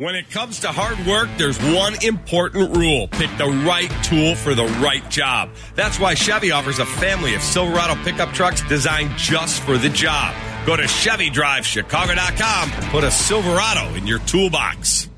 [0.00, 3.06] When it comes to hard work, there's one important rule.
[3.08, 5.50] Pick the right tool for the right job.
[5.74, 10.34] That's why Chevy offers a family of Silverado pickup trucks designed just for the job.
[10.64, 15.10] Go to ChevyDriveChicago.com and put a Silverado in your toolbox.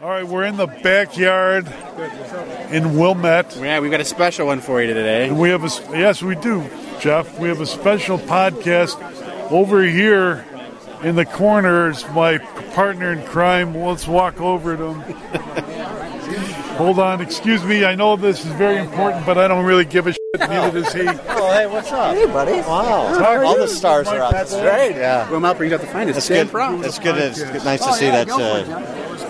[0.00, 1.66] All right, we're in the backyard
[2.70, 3.56] in Wilmette.
[3.56, 5.26] Yeah, we've got a special one for you today.
[5.26, 6.62] And we have a yes, we do,
[7.00, 7.36] Jeff.
[7.40, 10.46] We have a special podcast over here
[11.02, 11.90] in the corner.
[11.90, 12.38] Is my
[12.74, 13.74] partner in crime.
[13.74, 15.00] Let's walk over to him.
[16.76, 17.84] Hold on, excuse me.
[17.84, 20.20] I know this is very important, but I don't really give a shit.
[20.40, 21.02] Neither does he.
[21.06, 22.14] Oh, hey, what's up?
[22.16, 22.52] Hey, buddy.
[22.52, 23.16] Wow.
[23.16, 24.32] Talk All the stars are up.
[24.32, 25.30] That's Right, yeah.
[25.30, 26.16] Well, Mel brings out the finest.
[26.16, 26.52] It's Stand good.
[26.52, 26.84] proud.
[26.84, 27.16] It's good.
[27.16, 28.28] It's good- nice to see that.
[28.28, 28.64] Uh,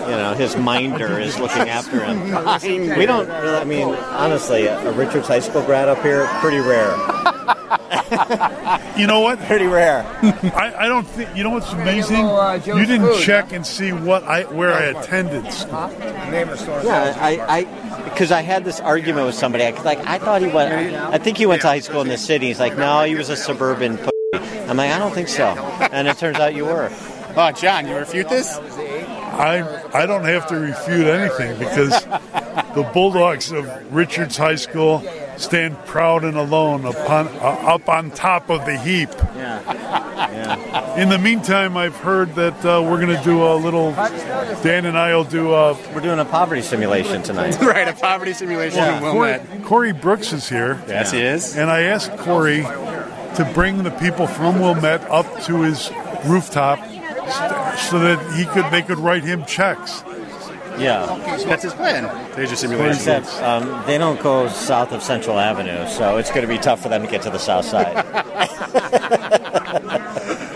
[0.05, 2.15] you know, his minder is looking after him.
[2.97, 3.27] We don't.
[3.27, 6.95] Really, I mean, honestly, a Richards High School grad up here, pretty rare.
[8.97, 9.39] You know what?
[9.39, 10.03] Pretty rare.
[10.55, 11.35] I, I don't think.
[11.35, 12.25] You know what's amazing?
[12.65, 15.51] You didn't check and see what I where I attended.
[15.51, 15.89] school.
[16.83, 19.65] Yeah, I, I, because I had this argument with somebody.
[19.65, 20.95] I, like, I thought he went.
[20.95, 22.47] I think he went to high school in the city.
[22.47, 23.97] He's like, no, he was a suburban.
[23.97, 24.09] P-.
[24.67, 25.45] I'm like, I don't think so.
[25.91, 26.89] And it turns out you were.
[27.37, 28.57] Oh, John, you refute this?
[29.35, 35.03] I I don't have to refute anything because the Bulldogs of Richards High School
[35.37, 39.09] stand proud and alone upon uh, up on top of the heap.
[39.35, 39.61] Yeah.
[40.15, 40.95] Yeah.
[41.01, 43.91] In the meantime, I've heard that uh, we're going to do a little.
[44.63, 45.73] Dan and I will do a.
[45.93, 47.57] We're doing a poverty simulation tonight.
[47.61, 49.63] right, a poverty simulation in Corey, Wilmette.
[49.65, 50.81] Corey Brooks is here.
[50.87, 51.57] Yes, he is.
[51.57, 55.91] And I asked Corey to bring the people from Wilmette up to his
[56.25, 60.03] rooftop st- so that he could they could write him checks.
[60.77, 61.05] Yeah.
[61.45, 62.03] That's his plan.
[62.35, 62.91] There's your simulation.
[62.91, 66.81] Except um, they don't go south of Central Avenue, so it's going to be tough
[66.81, 67.95] for them to get to the south side.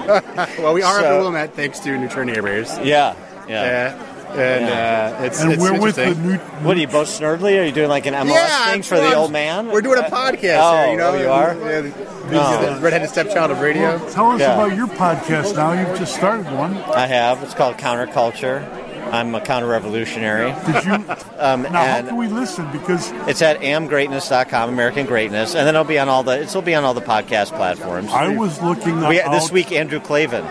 [0.59, 2.78] well, we are So- up in Wilmette thanks to New Trier Neighbors.
[2.80, 3.16] yeah.
[3.47, 3.95] Yeah.
[3.95, 4.09] Yeah.
[4.31, 5.17] And Yeah.
[5.19, 6.31] Uh, it's, And it's we're with the interesting.
[6.31, 6.38] new.
[6.66, 7.59] What are you both snurdly?
[7.59, 9.67] Are you doing like an MLS Yeah, thing for the old man?
[9.67, 11.09] We're doing a podcast Oh, here, you know.
[11.11, 11.53] oh, you are?
[11.55, 11.94] Yeah, the,
[12.31, 12.75] Oh.
[12.75, 13.97] the redheaded stepchild of radio.
[13.97, 14.53] Well, tell us Yeah.
[14.53, 15.72] about your podcast now.
[15.73, 16.78] You've just started one.
[16.94, 17.41] I have.
[17.44, 18.68] It's called Counterculture.
[19.12, 20.53] I'm a counter-revolutionary.
[20.72, 21.06] Did you?
[21.39, 22.69] Um, now, how and can we listen?
[22.72, 26.41] Because it's at amgreatness.com, American Greatness, and then it'll be on all the.
[26.41, 28.12] It'll be on all the podcast platforms.
[28.12, 30.44] I was looking We, this week, Andrew Klavan.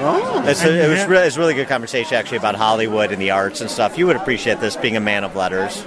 [0.00, 3.12] Oh, It's a, it was had- really, it's a really good conversation actually about Hollywood
[3.12, 3.98] and the arts and stuff.
[3.98, 5.82] You would appreciate this being a man of letters,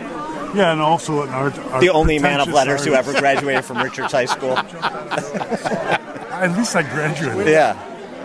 [0.54, 1.58] Yeah, and also an art.
[1.58, 4.58] art the only man of pretentious letters who ever graduated from Richards High School.
[4.58, 7.48] At least I graduated.
[7.52, 7.76] Yeah,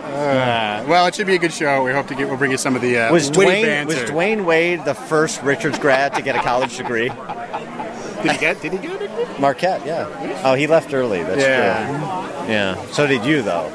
[0.03, 1.83] Uh, well, it should be a good show.
[1.83, 2.27] We hope to get.
[2.27, 3.95] We'll bring you some of the uh, was witty Dwyane was.
[3.97, 7.09] Dwyane Wade the first Richards grad to get a college degree?
[7.09, 8.61] Did he get?
[8.61, 9.39] Did he get it?
[9.39, 10.41] Marquette, yeah.
[10.43, 11.23] Oh, he left early.
[11.23, 11.87] That's Yeah.
[11.87, 12.51] true.
[12.51, 12.85] Yeah.
[12.91, 13.71] So did you though.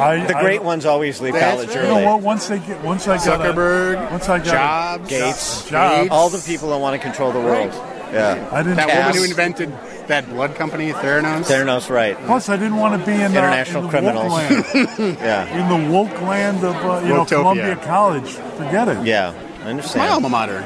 [0.00, 1.76] I, The I- great ones always leave That's college right.
[1.76, 2.06] You know early.
[2.06, 2.20] what?
[2.22, 5.66] Once they get, once I got Zuckerberg, a, once I got Jobs, Gates.
[5.66, 7.72] a job, All the people that want to control the world.
[8.12, 8.48] Yeah.
[8.52, 8.76] I didn't.
[8.76, 9.14] That Cass.
[9.14, 9.72] woman who invented
[10.08, 11.44] that blood company, Theranos.
[11.44, 12.16] Theranos, right.
[12.26, 14.32] Plus, I didn't want to be in uh, International in the criminals.
[14.32, 15.46] Woke land, Yeah.
[15.78, 18.28] in the woke land of uh, you know Columbia College.
[18.32, 19.06] Forget it.
[19.06, 19.32] Yeah.
[19.64, 20.08] I understand.
[20.08, 20.62] My alma mater.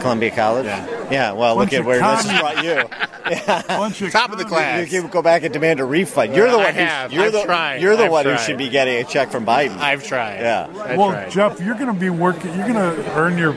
[0.00, 0.66] Columbia College?
[0.66, 0.86] Yeah.
[1.10, 2.84] Yeah, well, Bunch look at where this brought you.
[3.68, 4.48] Bunch of Top of the commies.
[4.58, 4.92] class.
[4.92, 6.34] You can go back and demand a refund.
[6.34, 6.74] You're the I one.
[6.74, 7.12] who- have.
[7.12, 7.42] You're I've the.
[7.42, 7.80] tried.
[7.82, 9.76] You're the I've one who should be getting a check from Biden.
[9.78, 10.40] I've tried.
[10.40, 10.66] Yeah.
[10.82, 11.30] I've Well, tried.
[11.30, 12.54] Jeff, you're going to be working.
[12.56, 13.52] You're going to earn your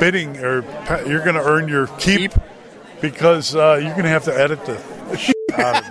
[0.00, 0.62] bidding, or
[1.06, 2.34] you're going to earn your keep, Keep.
[3.00, 5.90] because uh, you're going to have to edit the shit out of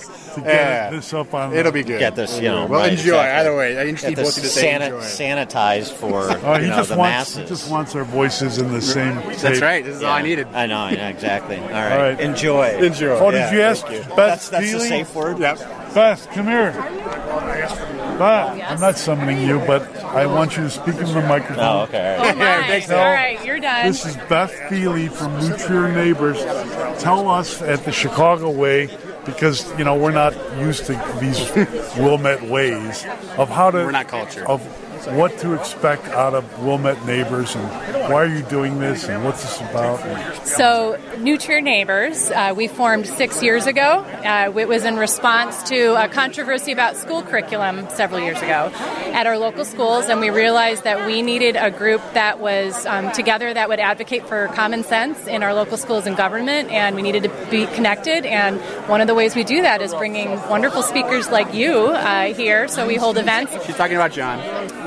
[0.00, 0.90] this to get Yeah.
[0.90, 1.54] this up on.
[1.54, 1.98] It'll be good.
[2.00, 2.66] Get this, you know.
[2.66, 3.02] Well, right, enjoy.
[3.14, 3.30] exactly.
[3.40, 5.00] Either way, I enjoy Get both this of you to say sana- enjoy.
[5.00, 7.36] sanitized for Uh, he you know, just the wants.
[7.36, 7.36] masses.
[7.36, 9.14] He just wants our voices in the same.
[9.26, 9.62] That's tape.
[9.62, 9.84] right.
[9.84, 10.48] This is all I needed.
[10.54, 11.58] I know, yeah, exactly.
[11.58, 11.92] All right.
[11.92, 12.20] All right.
[12.20, 12.68] Enjoy.
[12.78, 13.08] Enjoy.
[13.18, 15.38] Oh, Yeah, did you ask thank Beth That's, that's the safe word.
[15.38, 15.58] Yep.
[15.94, 16.72] Beth, come here.
[18.18, 21.58] Beth, I'm not summoning you, but I want you to speak into the microphone.
[21.64, 22.16] Oh, okay.
[22.16, 22.34] all right.
[22.34, 22.66] Oh my.
[22.66, 23.12] thanks, All Al.
[23.12, 23.86] right, you're done.
[23.86, 26.38] This is Beth Feeley from New Trier Neighbors.
[27.02, 28.88] Tell us at the Chicago way,
[29.24, 31.50] because you know we're not used to these
[31.98, 33.04] Wilmette ways
[33.36, 34.46] of how to We're not cultured.
[34.46, 34.60] of
[35.06, 37.64] what to expect out of Wilmette Neighbors and
[38.10, 40.46] why are you doing this and what's this about.
[40.46, 44.04] So, New Trier Neighbors, uh, we formed six years ago.
[44.24, 48.70] Uh, it was in response to a controversy about school curriculum several years ago
[49.12, 53.12] at our local schools, and we realized that we needed a group that was um,
[53.12, 57.02] together that would advocate for common sense in our local schools and government, and we
[57.02, 58.26] needed to be connected.
[58.26, 62.34] And one of the ways we do that is bringing wonderful speakers like you uh,
[62.34, 62.68] here.
[62.68, 64.38] So we hold events She's talking about John.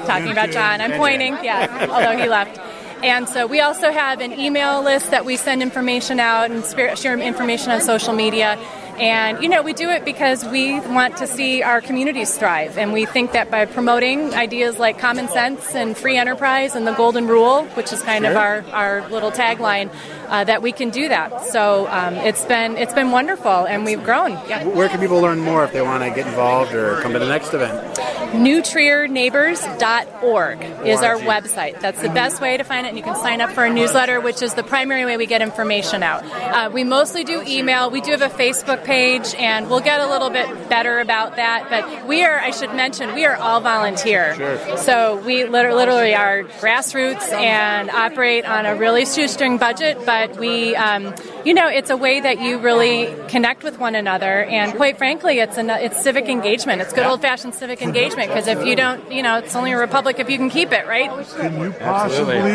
[0.08, 0.82] Talking about John.
[0.82, 2.60] I'm pointing, yeah, although he left.
[3.04, 6.66] And so we also have an email list that we send information out and
[6.98, 8.58] share information on social media.
[8.98, 12.80] And, you know, we do it because we want to see our communities thrive.
[12.80, 16.94] And we think that by promoting ideas like common sense and free enterprise and the
[16.94, 18.32] golden rule, which is kind sure.
[18.32, 19.92] of our, our little tagline,
[20.28, 21.46] uh, that we can do that.
[21.46, 24.32] So um, it's been it's been wonderful, and we've grown.
[24.48, 24.66] Yeah.
[24.66, 27.28] Where can people learn more if they want to get involved or come to the
[27.28, 27.98] next event?
[28.28, 31.80] NewTrierNeighbors.org is our website.
[31.80, 34.20] That's the best way to find it, and you can sign up for a newsletter,
[34.20, 36.26] which is the primary way we get information out.
[36.26, 37.90] Uh, we mostly do email.
[37.90, 41.68] We do have a Facebook page, and we'll get a little bit better about that.
[41.70, 44.36] But we are, I should mention, we are all volunteer.
[44.36, 44.58] Sure.
[44.78, 50.76] So we literally are grassroots and operate on a really shoestring budget, but but we,
[50.76, 51.14] um,
[51.46, 55.40] you know, it's a way that you really connect with one another, and quite frankly,
[55.40, 56.82] it's an, it's civic engagement.
[56.82, 59.78] It's good old fashioned civic engagement because if you don't, you know, it's only a
[59.78, 61.10] republic if you can keep it, right?
[61.38, 62.52] Can you possibly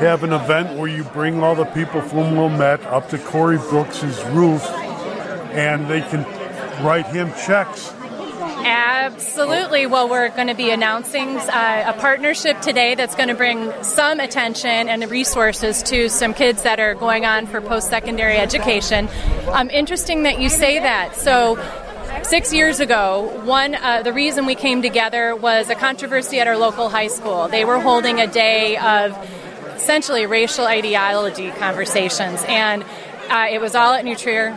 [0.00, 4.22] have an event where you bring all the people from Wilmette up to Corey Brooks's
[4.26, 4.64] roof,
[5.52, 6.22] and they can
[6.84, 7.92] write him checks
[8.66, 9.86] Absolutely.
[9.86, 14.18] Well, we're going to be announcing uh, a partnership today that's going to bring some
[14.18, 19.08] attention and resources to some kids that are going on for post secondary education.
[19.52, 21.14] Um, interesting that you say that.
[21.14, 21.56] So,
[22.24, 26.56] six years ago, one uh, the reason we came together was a controversy at our
[26.56, 27.46] local high school.
[27.46, 29.16] They were holding a day of
[29.76, 32.84] essentially racial ideology conversations, and
[33.30, 34.50] uh, it was all at New Trier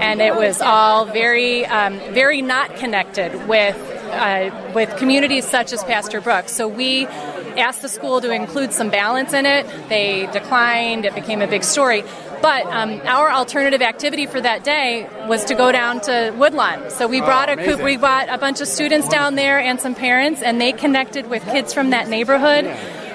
[0.00, 3.76] and it was all very, um, very not connected with
[4.08, 6.52] uh, with communities such as Pastor Brooks.
[6.52, 9.66] So we asked the school to include some balance in it.
[9.88, 11.04] They declined.
[11.04, 12.04] It became a big story.
[12.40, 16.90] But um, our alternative activity for that day was to go down to Woodlawn.
[16.90, 19.94] So we brought oh, a we brought a bunch of students down there and some
[19.94, 22.64] parents, and they connected with kids from that neighborhood.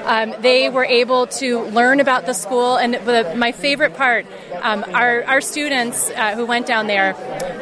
[0.06, 4.26] Um, they were able to learn about the school, and the, my favorite part,
[4.62, 7.14] um, our, our students uh, who went down there,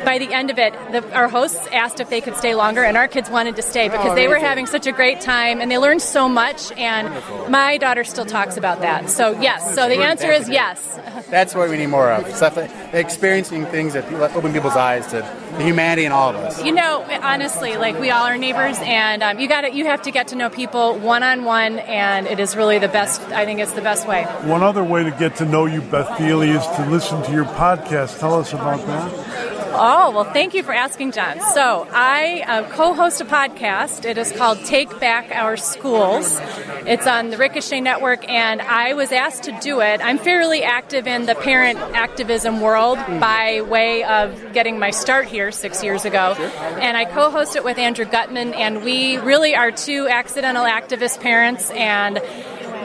[0.06, 2.98] by the end of it, the, our hosts asked if they could stay longer, and
[2.98, 5.70] our kids wanted to stay because oh, they were having such a great time and
[5.70, 6.72] they learned so much.
[6.74, 7.50] And Wonderful.
[7.50, 9.10] my daughter still talks about that.
[9.10, 11.00] So yes, so the answer is yes.
[11.30, 12.28] That's what we need more of.
[12.36, 12.58] Stuff
[12.94, 15.22] experiencing things that open people's eyes to
[15.58, 16.64] the humanity in all of us.
[16.64, 20.02] You know, honestly, like we all are neighbors, and um, you got to you have
[20.04, 23.22] to get to know people one on one, and it is really the best.
[23.31, 24.24] I think it's the best way.
[24.44, 27.45] One other way to get to know you, Beth Feeley, is to listen to your
[27.45, 28.19] podcast.
[28.19, 29.51] Tell us about that.
[29.74, 31.39] Oh, well, thank you for asking, John.
[31.54, 34.06] So, I uh, co host a podcast.
[34.06, 36.38] It is called Take Back Our Schools.
[36.86, 40.01] It's on the Ricochet Network, and I was asked to do it.
[40.04, 45.51] I'm fairly active in the parent activism world by way of getting my start here
[45.51, 46.33] six years ago.
[46.80, 51.22] And I co host it with Andrew Gutman, and we really are two accidental activist
[51.22, 52.20] parents, and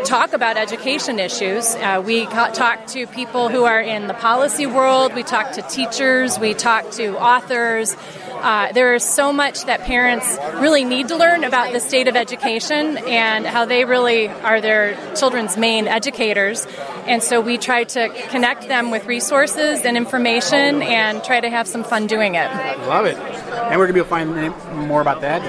[0.04, 1.74] talk about education issues.
[1.74, 6.38] Uh, we talk to people who are in the policy world, we talk to teachers,
[6.38, 7.96] we talk to authors.
[8.30, 12.14] Uh, there is so much that parents really need to learn about the state of
[12.14, 16.66] education and how they really are their children's main educators.
[17.06, 21.66] And so we try to connect them with resources and information and try to have
[21.66, 22.50] some fun doing it.
[22.88, 23.16] Love it.
[23.16, 25.42] And we're going to be able to find more about that.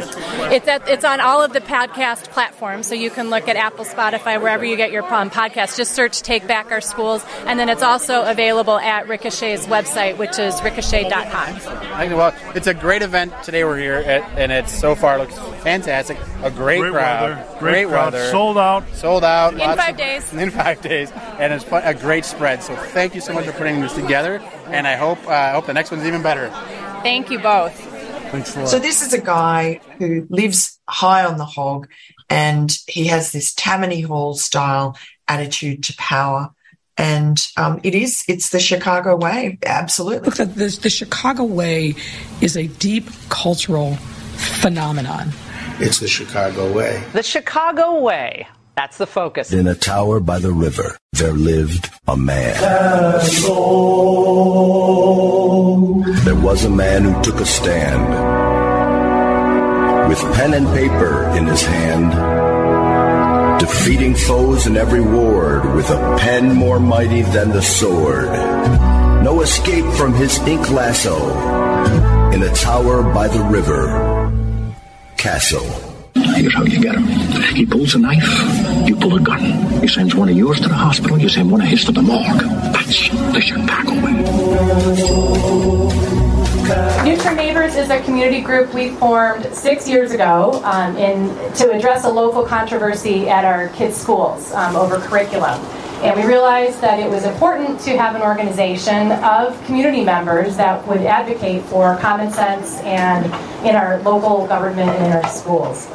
[0.51, 3.85] It's at, it's on all of the podcast platforms, so you can look at Apple,
[3.85, 5.77] Spotify, wherever you get your um, podcast.
[5.77, 10.39] Just search "Take Back Our Schools," and then it's also available at Ricochet's website, which
[10.39, 12.15] is ricochet.com.
[12.15, 13.63] Well, it's a great event today.
[13.63, 16.17] We're here, at, and it so far looks fantastic.
[16.43, 17.59] A great, great crowd, weather.
[17.59, 18.13] great, great crowd.
[18.13, 20.33] weather, sold out, sold out in five of, days.
[20.37, 22.63] In five days, and it's a great spread.
[22.63, 25.65] So thank you so much for putting this together, and I hope uh, I hope
[25.65, 26.49] the next one's even better.
[27.03, 27.73] Thank you both.
[28.31, 28.69] Thanks a lot.
[28.69, 31.87] So this is a guy who lives high on the hog,
[32.29, 36.51] and he has this Tammany Hall style attitude to power
[36.97, 41.93] and um, it is it's the chicago way absolutely look the, the, the, chicago way
[42.41, 43.95] is a deep cultural
[44.61, 45.29] phenomenon
[45.79, 49.51] it's the chicago way the chicago way that's the focus.
[49.51, 52.61] In a tower by the river, there lived a man.
[56.23, 58.07] There was a man who took a stand.
[60.09, 62.11] With pen and paper in his hand,
[63.59, 68.27] defeating foes in every ward with a pen more mighty than the sword.
[69.23, 71.17] No escape from his ink lasso
[72.31, 74.31] in a tower by the river.
[75.17, 75.96] Castle.
[76.37, 77.07] Here's how you get him.
[77.55, 79.41] He pulls a knife, you pull a gun.
[79.81, 82.03] He sends one of yours to the hospital, you send one of his to the
[82.03, 82.41] morgue.
[82.73, 84.13] That's the Chicago way.
[87.03, 91.71] New Trier Neighbors is a community group we formed six years ago um, in, to
[91.71, 95.59] address a local controversy at our kids' schools um, over curriculum.
[96.03, 100.85] And we realized that it was important to have an organization of community members that
[100.87, 103.25] would advocate for common sense and
[103.67, 105.87] in our local government and in our schools.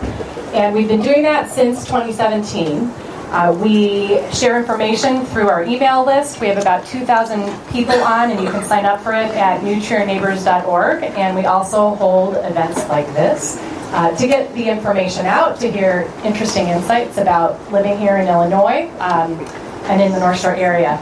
[0.55, 2.93] And we've been doing that since 2017.
[3.33, 6.41] Uh, we share information through our email list.
[6.41, 7.41] We have about 2,000
[7.71, 11.05] people on, and you can sign up for it at newtrierneighbors.org.
[11.05, 13.57] And we also hold events like this
[13.93, 18.91] uh, to get the information out, to hear interesting insights about living here in Illinois
[18.99, 19.39] um,
[19.85, 20.99] and in the North Shore area.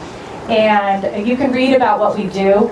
[0.49, 2.69] And you can read about what we do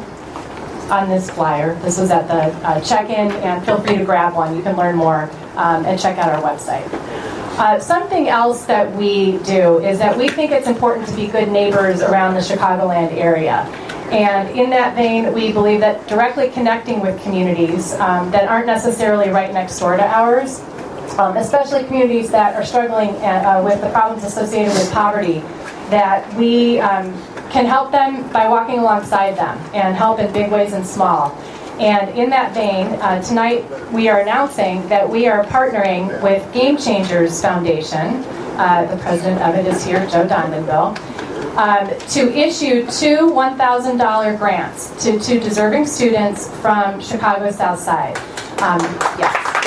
[0.90, 1.76] on this flyer.
[1.82, 4.56] This was at the uh, check-in, and feel free to grab one.
[4.56, 6.88] You can learn more um, and check out our website.
[7.60, 11.50] Uh, something else that we do is that we think it's important to be good
[11.50, 13.64] neighbors around the Chicagoland area.
[14.12, 19.30] And in that vein, we believe that directly connecting with communities um, that aren't necessarily
[19.30, 20.62] right next door to ours,
[21.20, 25.44] um, especially communities that are struggling uh, with the problems associated with poverty,
[25.90, 27.12] that we um,
[27.50, 31.32] can help them by walking alongside them and help in big ways and small.
[31.80, 36.78] And in that vein, uh, tonight we are announcing that we are partnering with Game
[36.78, 38.24] Changers Foundation.
[38.60, 40.98] Uh, the president of it is here, Joe Dondanville
[41.60, 48.18] um, to issue two $1,000 grants to two deserving students from Chicago South Side.
[48.62, 48.80] Um,
[49.20, 49.59] yes.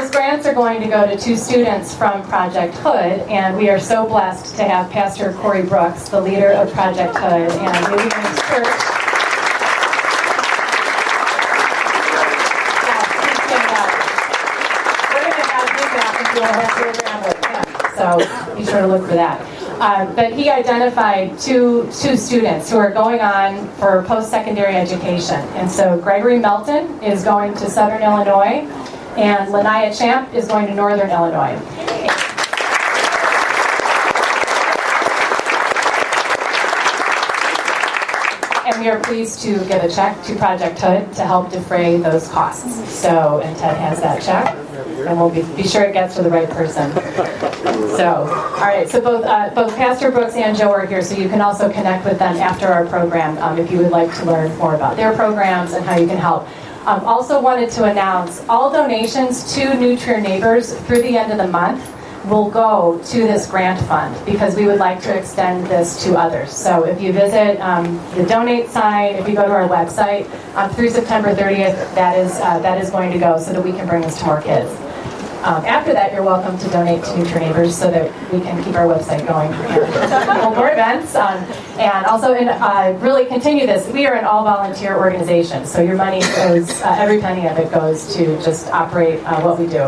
[0.00, 3.78] Those grants are going to go to two students from Project Hood, and we are
[3.78, 8.08] so blessed to have Pastor Corey Brooks, the leader of Project Hood, and New
[8.48, 8.66] Church.
[17.94, 19.38] So be sure to look for that.
[19.82, 25.40] Um, but he identified two, two students who are going on for post-secondary education.
[25.56, 28.66] And so Gregory Melton is going to Southern Illinois,
[29.16, 31.56] and Lanaya Champ is going to Northern Illinois.
[38.66, 42.28] And we are pleased to give a check to Project Hood to help defray those
[42.28, 42.88] costs.
[42.88, 44.56] So, and Ted has that check
[45.06, 46.92] and we'll be, be sure it gets to the right person.
[47.96, 48.88] So, all right.
[48.88, 52.04] So both uh, both Pastor Brooks and Joe are here, so you can also connect
[52.04, 55.14] with them after our program um, if you would like to learn more about their
[55.14, 56.46] programs and how you can help.
[56.86, 61.36] Um, also wanted to announce all donations to New Trier Neighbors through the end of
[61.36, 61.86] the month
[62.26, 66.50] will go to this grant fund because we would like to extend this to others.
[66.50, 70.70] So if you visit um, the donate sign, if you go to our website um,
[70.70, 73.86] through September 30th, that is uh, that is going to go so that we can
[73.86, 74.70] bring this to more kids.
[75.42, 78.74] Um, after that, you're welcome to donate to Trier Neighbors so that we can keep
[78.74, 81.14] our website going and more events.
[81.14, 81.42] Um,
[81.78, 83.88] and also, in, uh, really continue this.
[83.90, 87.72] We are an all volunteer organization, so your money goes, uh, every penny of it
[87.72, 89.84] goes to just operate uh, what we do.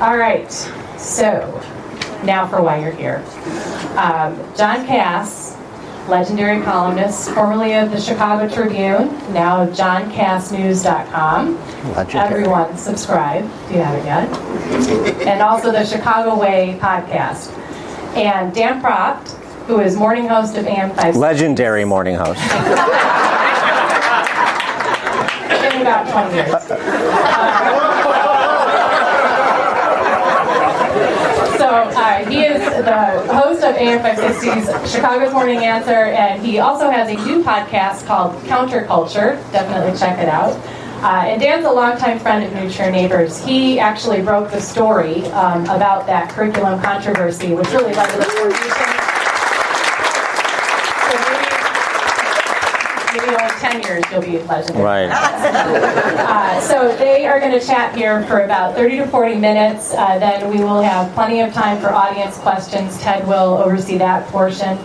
[0.00, 0.52] All right,
[0.96, 1.60] so
[2.22, 3.24] now for why you're here.
[3.96, 5.47] Um, John Kass
[6.08, 11.56] legendary columnist, formerly of the Chicago Tribune, now johnkassnews.com.
[11.94, 12.34] Legendary.
[12.34, 14.28] Everyone, subscribe if you haven't yet.
[15.26, 17.52] and also the Chicago Way podcast.
[18.16, 19.28] And Dan Proft,
[19.66, 21.16] who is morning host of AM 5.
[21.16, 22.40] Legendary morning host.
[25.68, 26.54] In about 20 years.
[26.54, 27.54] Uh,
[32.28, 37.14] he is the host of AM 560's Chicago's Morning Answer, and he also has a
[37.26, 39.36] new podcast called Counterculture.
[39.52, 40.54] Definitely check it out.
[41.02, 43.44] Uh, and Dan's a longtime friend of New Neighbors.
[43.44, 48.97] He actually broke the story um, about that curriculum controversy, which really led to the
[53.12, 54.84] maybe only 10 years you'll be legendary.
[54.84, 55.10] Right.
[55.10, 59.92] uh, so they are going to chat here for about 30 to 40 minutes.
[59.94, 62.98] Uh, then we will have plenty of time for audience questions.
[63.00, 64.78] Ted will oversee that portion.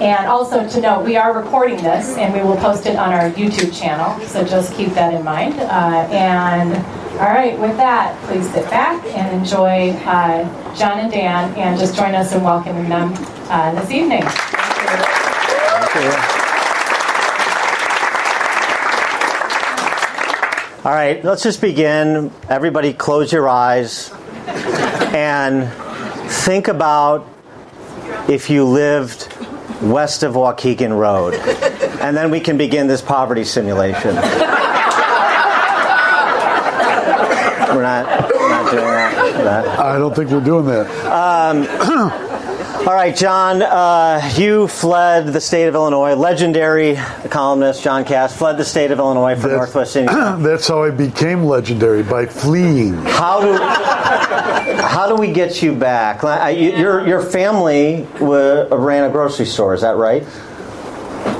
[0.00, 3.30] And also to note, we are recording this and we will post it on our
[3.30, 5.60] YouTube channel, so just keep that in mind.
[5.60, 6.74] Uh, and
[7.20, 11.94] all right, with that, please sit back and enjoy uh, John and Dan and just
[11.94, 13.14] join us in welcoming them
[13.48, 14.22] uh, this evening.
[14.24, 16.02] Thank you.
[16.02, 16.31] Thank you.
[20.84, 22.32] All right, let's just begin.
[22.48, 24.10] Everybody, close your eyes
[24.48, 25.72] and
[26.28, 27.28] think about
[28.28, 29.32] if you lived
[29.80, 31.34] west of Waukegan Road.
[32.00, 34.16] And then we can begin this poverty simulation.
[34.16, 34.22] we're
[37.82, 39.78] not, we're not doing that.
[39.78, 40.90] I don't think we're doing that.
[41.06, 42.31] Um,
[42.84, 46.14] All right, John, uh, you fled the state of Illinois.
[46.16, 46.96] Legendary
[47.30, 50.36] columnist John Kass fled the state of Illinois for that's, Northwest Indiana.
[50.42, 52.94] That's how I became legendary by fleeing.
[53.04, 53.52] How do
[54.82, 56.24] how do we get you back?
[56.24, 59.74] I- you- Your your family wa- ran a grocery store.
[59.74, 60.24] Is that right?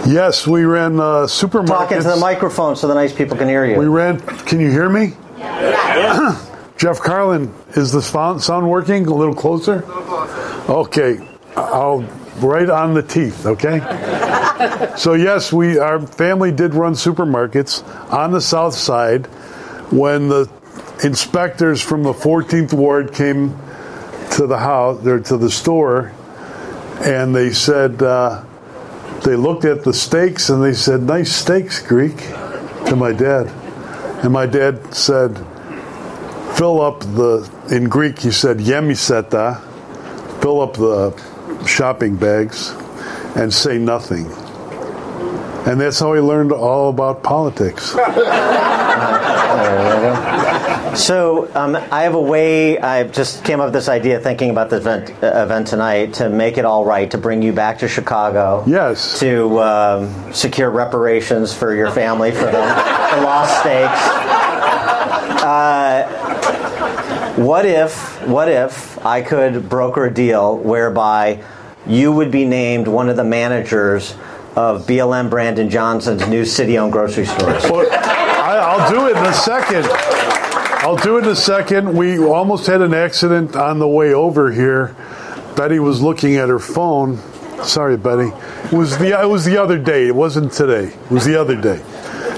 [0.06, 1.66] Yes, we ran uh, supermarkets.
[1.66, 3.78] Talking to the microphone so the nice people can hear you.
[3.78, 4.20] We ran.
[4.20, 5.14] Can you hear me?
[5.38, 6.40] Yeah.
[6.78, 9.06] Jeff Carlin, is the sound, sound working?
[9.06, 9.80] A little closer?
[9.82, 10.72] No, closer.
[10.72, 11.18] Okay,
[11.56, 12.00] I'll
[12.37, 13.47] right on the teeth.
[13.47, 13.78] Okay.
[14.97, 17.82] so yes, we our family did run supermarkets
[18.12, 19.26] on the south side
[19.92, 20.50] when the
[21.04, 23.50] inspectors from the 14th ward came
[24.32, 26.12] to the house or to the store,
[27.04, 28.02] and they said.
[28.02, 28.44] Uh,
[29.25, 32.16] they looked at the steaks and they said, "Nice steaks, Greek,"
[32.87, 33.47] to my dad.
[34.25, 35.38] And my dad said,
[36.54, 39.61] "Fill up the." In Greek, he said, "Yemiseta."
[40.40, 41.12] Fill up the
[41.66, 42.71] shopping bags,
[43.37, 44.26] and say nothing.
[45.66, 47.95] And that's how he learned all about politics.
[50.95, 52.78] So um, I have a way.
[52.78, 56.28] I just came up with this idea, thinking about the event, uh, event tonight, to
[56.28, 58.62] make it all right, to bring you back to Chicago.
[58.66, 59.19] Yes.
[59.21, 64.00] To um, secure reparations for your family for the, the lost stakes.
[65.42, 66.21] Uh,
[67.36, 68.26] what if?
[68.26, 71.42] What if I could broker a deal whereby
[71.86, 74.14] you would be named one of the managers
[74.54, 77.62] of BLM Brandon Johnson's new city-owned grocery stores?
[77.64, 79.86] Well, I, I'll do it in a second.
[80.84, 81.96] I'll do it in a second.
[81.96, 84.94] We almost had an accident on the way over here.
[85.56, 87.18] Betty was looking at her phone.
[87.62, 88.30] Sorry, Betty.
[88.64, 90.08] It was the it was the other day.
[90.08, 90.86] It wasn't today.
[90.88, 91.82] It was the other day.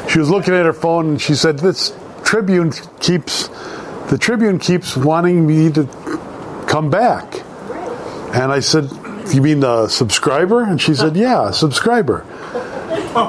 [0.08, 3.48] She was looking at her phone and she said, "This Tribune keeps
[4.14, 5.88] the Tribune keeps wanting me to
[6.68, 7.42] come back."
[8.32, 8.88] And I said,
[9.32, 12.22] "You mean a subscriber?" And she said, "Yeah, subscriber."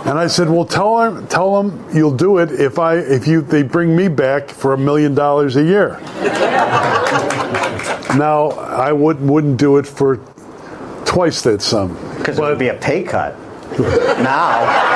[0.05, 3.41] And I said, "Well, tell them, tell them you'll do it if I if you
[3.41, 5.97] they bring me back for a million dollars a year."
[8.15, 8.51] now
[8.85, 10.19] I would wouldn't do it for
[11.03, 13.33] twice that sum because it would be a pay cut.
[14.21, 14.94] now.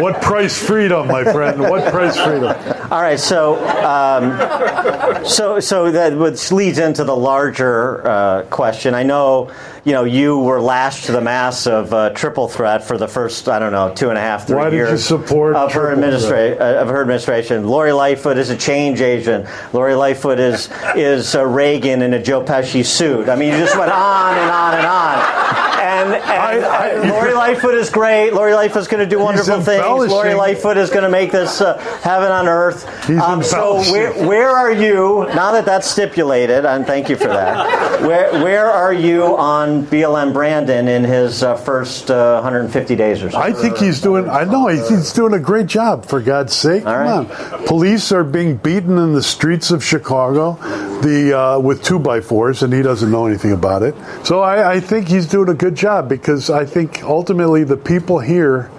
[0.00, 1.60] What price freedom, my friend?
[1.60, 2.54] What price freedom?
[2.90, 8.94] All right, so um, so so that which leads into the larger uh, question.
[8.94, 9.52] I know
[9.84, 13.48] you know you were lashed to the mass of uh, triple threat for the first
[13.48, 15.94] I don't know two and a half three Why did years you support of her
[15.94, 17.66] triple administra- uh, of her administration.
[17.66, 19.46] Lori Lightfoot is a change agent.
[19.72, 23.28] Lori Lightfoot is is uh, Reagan in a Joe Pesci suit.
[23.28, 25.71] I mean, you just went on and on and on.
[25.82, 26.64] And, and
[27.10, 28.30] uh, Lori Lightfoot is great.
[28.30, 29.82] Lori Lightfoot is going to do wonderful things.
[29.84, 30.34] Lori.
[30.34, 32.86] Lightfoot is going to make this uh, heaven on earth.
[33.10, 36.64] Um, so where, where are you now that that's stipulated?
[36.64, 38.00] And thank you for that.
[38.02, 43.30] Where where are you on BLM Brandon in his uh, first uh, 150 days or
[43.30, 43.38] so?
[43.38, 44.28] I think he's doing.
[44.28, 46.06] I know he's doing a great job.
[46.06, 47.66] For God's sake, come on!
[47.66, 50.54] Police are being beaten in the streets of Chicago,
[51.02, 53.94] the uh, with two by fours, and he doesn't know anything about it.
[54.24, 58.18] So I, I think he's doing a good job because I think ultimately the people
[58.18, 58.70] here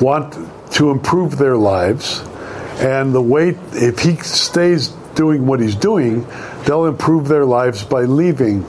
[0.00, 0.36] want
[0.72, 2.20] to improve their lives,
[2.78, 6.26] and the way if he stays doing what he's doing,
[6.64, 8.64] they'll improve their lives by leaving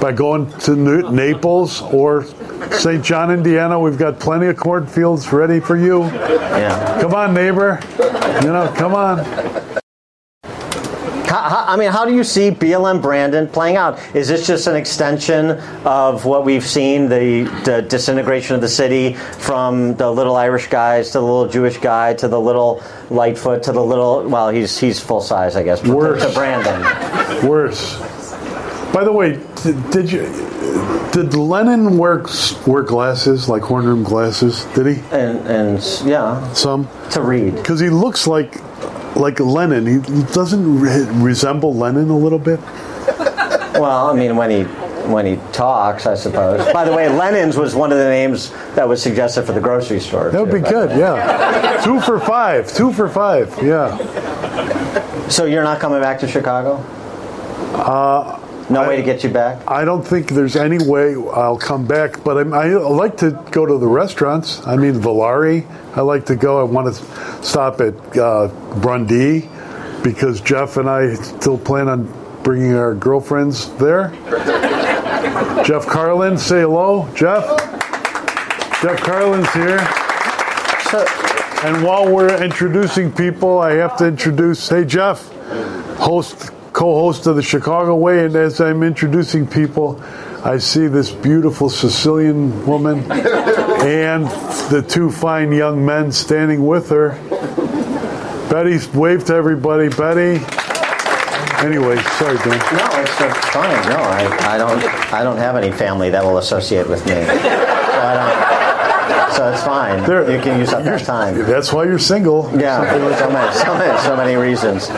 [0.00, 2.24] by going to Na- Naples or
[2.72, 3.04] St.
[3.04, 3.78] John, Indiana.
[3.78, 6.04] We've got plenty of cornfields ready for you.
[6.04, 7.00] Yeah.
[7.00, 7.80] Come on, neighbor.
[8.42, 9.80] You know, come on.
[11.36, 13.98] How, I mean, how do you see BLM Brandon playing out?
[14.14, 15.50] Is this just an extension
[15.84, 21.10] of what we've seen, the, the disintegration of the city from the little Irish guys
[21.10, 24.98] to the little Jewish guy to the little Lightfoot to the little, well, he's, he's
[24.98, 26.22] full size, I guess, Worse.
[26.24, 27.46] to Brandon?
[27.46, 27.98] Worse.
[28.92, 30.22] By the way, did, did you
[31.12, 32.24] did Lennon wear
[32.66, 34.64] wear glasses like horn rim glasses?
[34.74, 35.02] Did he?
[35.10, 38.54] And and yeah, some to read because he looks like
[39.16, 39.86] like Lennon.
[39.86, 39.98] He
[40.32, 42.60] doesn't re- resemble Lennon a little bit.
[43.78, 44.62] Well, I mean, when he
[45.06, 46.72] when he talks, I suppose.
[46.72, 50.00] By the way, Lenin's was one of the names that was suggested for the grocery
[50.00, 50.30] store.
[50.30, 50.90] That would be good.
[50.98, 52.72] Yeah, two for five.
[52.72, 53.54] Two for five.
[53.62, 53.96] Yeah.
[55.28, 56.76] So you're not coming back to Chicago?
[57.74, 58.35] Uh,
[58.68, 59.62] no way to get you back.
[59.70, 63.64] I don't think there's any way I'll come back, but I'm, I like to go
[63.64, 64.66] to the restaurants.
[64.66, 65.66] I mean, Valari.
[65.96, 66.60] I like to go.
[66.60, 68.48] I want to stop at uh,
[68.80, 69.48] Brundee
[70.02, 74.10] because Jeff and I still plan on bringing our girlfriends there.
[75.64, 77.44] Jeff Carlin, say hello, Jeff.
[78.82, 79.78] Jeff Carlin's here.
[81.64, 84.68] and while we're introducing people, I have to introduce.
[84.68, 85.28] Hey, Jeff,
[85.98, 89.98] host, co-host of the Chicago Way, and as I'm introducing people,
[90.44, 94.26] I see this beautiful Sicilian woman and
[94.70, 97.12] the two fine young men standing with her.
[98.50, 99.88] Betty, wave to everybody.
[99.88, 100.44] Betty,
[101.64, 102.58] Anyway, sorry, Dan.
[102.76, 103.88] No, it's, it's fine.
[103.88, 104.84] No, I, I don't.
[105.14, 107.12] I don't have any family that will associate with me.
[107.12, 108.12] So, I
[109.08, 110.04] don't, so it's fine.
[110.04, 111.38] There- you can use up that time.
[111.38, 112.50] That's why you're single.
[112.60, 112.84] Yeah,
[113.18, 114.90] so many, so many, so many reasons.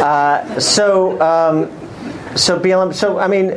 [0.00, 1.70] Uh, so, um,
[2.36, 2.94] so BLM.
[2.94, 3.48] So, I mean,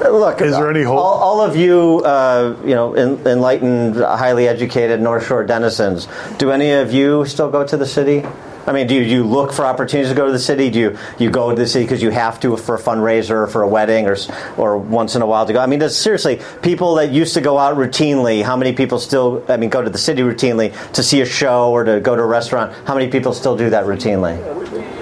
[0.00, 0.40] look.
[0.40, 0.98] Is there any hope?
[0.98, 6.08] All, all of you, uh, you know, en- enlightened, highly educated North Shore denizens.
[6.38, 8.24] Do any of you still go to the city?
[8.64, 10.70] I mean, do you, you look for opportunities to go to the city?
[10.70, 13.46] Do you, you go to the city because you have to for a fundraiser or
[13.48, 14.16] for a wedding or
[14.56, 15.60] or once in a while to go?
[15.60, 19.44] I mean, does, seriously, people that used to go out routinely, how many people still?
[19.48, 22.22] I mean, go to the city routinely to see a show or to go to
[22.22, 22.72] a restaurant?
[22.86, 25.01] How many people still do that routinely?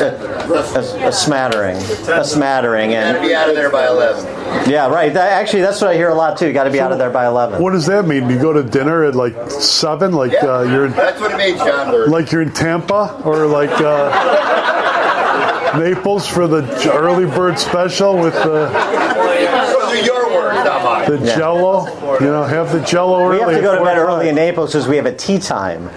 [0.00, 4.70] A, a smattering, a smattering, Gotta and be out of there by 11.
[4.70, 5.12] yeah, right.
[5.14, 6.46] That, actually, that's what I hear a lot too.
[6.48, 7.62] You got to be out of there by eleven.
[7.62, 8.28] What does that mean?
[8.28, 11.58] You go to dinner at like seven, like uh, you're in, That's what it means,
[11.58, 18.34] John like you're in Tampa, or like uh, Naples for the early bird special with
[18.34, 21.86] the Those are your words, the Jello.
[22.20, 23.36] You know, have the Jello early.
[23.38, 25.88] We have to go to bed early in Naples because we have a tea time.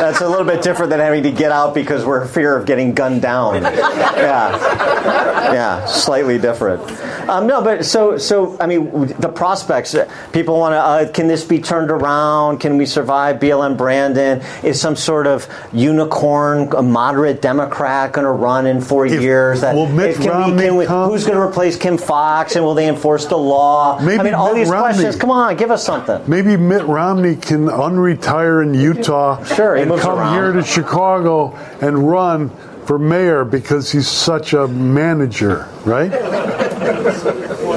[0.00, 2.64] That's a little bit different than having to get out because we're in fear of
[2.66, 3.62] getting gunned down.
[4.20, 6.82] Yeah, yeah, slightly different.
[7.28, 9.94] Um, no, but so so I mean the prospects.
[9.94, 10.78] uh, People want to.
[10.78, 12.58] Uh, can this be turned around?
[12.58, 13.36] Can we survive?
[13.40, 19.06] BLM Brandon is some sort of unicorn, a moderate Democrat going to run in four
[19.06, 19.62] years?
[19.62, 21.10] That will Mitt can we- Romney can we- come?
[21.10, 22.56] who's going to replace Kim Foxx?
[22.56, 23.98] And will they enforce the law?
[23.98, 24.94] I Maybe mean, all Mitt these Romney.
[24.94, 25.16] questions.
[25.16, 26.22] Come on, give us something.
[26.26, 30.34] Maybe Mitt Romney can unretire in Utah Sure, and moves come around.
[30.34, 32.50] here to Chicago and run
[32.86, 36.10] for mayor because he's such a manager, right?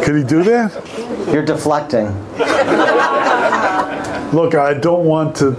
[0.03, 0.73] Could he do that?
[1.31, 2.07] You're deflecting.
[4.33, 5.55] Look, I don't want to.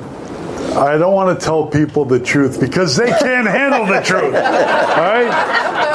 [0.76, 4.34] I don't want to tell people the truth because they can't handle the truth.
[4.34, 5.28] All right?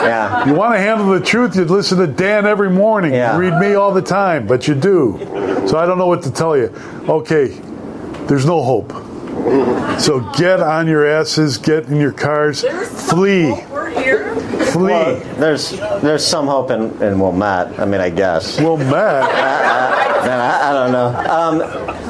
[0.02, 0.48] Yeah.
[0.48, 3.13] You want to handle the truth, you'd listen to Dan every morning.
[3.13, 3.34] Yeah.
[3.34, 5.17] You read me all the time, but you do.
[5.67, 6.74] So I don't know what to tell you.
[7.10, 7.48] Okay,
[8.28, 8.93] there's no hope.
[10.00, 13.56] So get on your asses, get in your cars, flee.
[14.72, 14.84] Flee.
[14.84, 17.80] Well, there's there's some hope in, in Wilmette.
[17.80, 18.60] I mean, I guess.
[18.60, 19.32] Well, Matt,
[20.26, 21.08] Man, I, I don't know.
[21.30, 21.60] Um,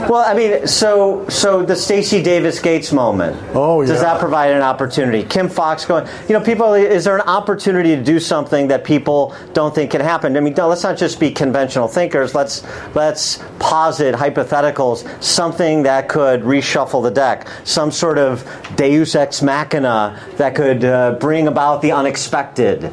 [0.08, 3.36] well, I mean, so so the Stacy Davis Gates moment.
[3.54, 5.24] Oh, Does that provide an opportunity?
[5.24, 6.08] Kim Foxx going.
[6.28, 6.74] You know, people.
[6.74, 10.36] Is there an opportunity to do something that people don't think can happen?
[10.38, 12.34] I mean, no, let's not just be conventional thinkers.
[12.34, 12.64] Let's
[12.96, 15.24] let's posit hypotheticals.
[15.24, 17.48] Something that could reshuffle the deck.
[17.64, 22.92] Some sort of Deus ex machina that could uh, bring about the unexpected.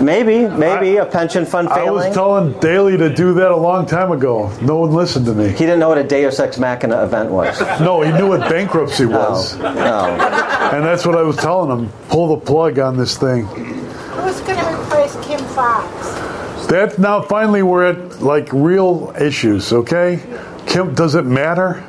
[0.00, 1.88] Maybe, maybe a pension fund failure.
[1.88, 4.50] I was telling Daley to do that a long time ago.
[4.62, 5.48] No one listened to me.
[5.50, 7.60] He didn't know what a Deus Ex Machina event was.
[7.80, 9.56] No, he knew what bankruptcy was.
[9.58, 9.70] No.
[9.72, 11.92] And that's what I was telling him.
[12.08, 13.44] Pull the plug on this thing.
[13.46, 16.66] Who's going to replace Kim Foxx?
[16.66, 20.22] That now finally we're at like real issues, okay?
[20.66, 21.84] Kim, does it matter?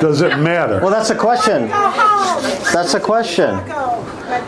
[0.00, 0.80] Does it matter?
[0.80, 1.68] Well, that's a question.
[1.68, 3.54] That's a question.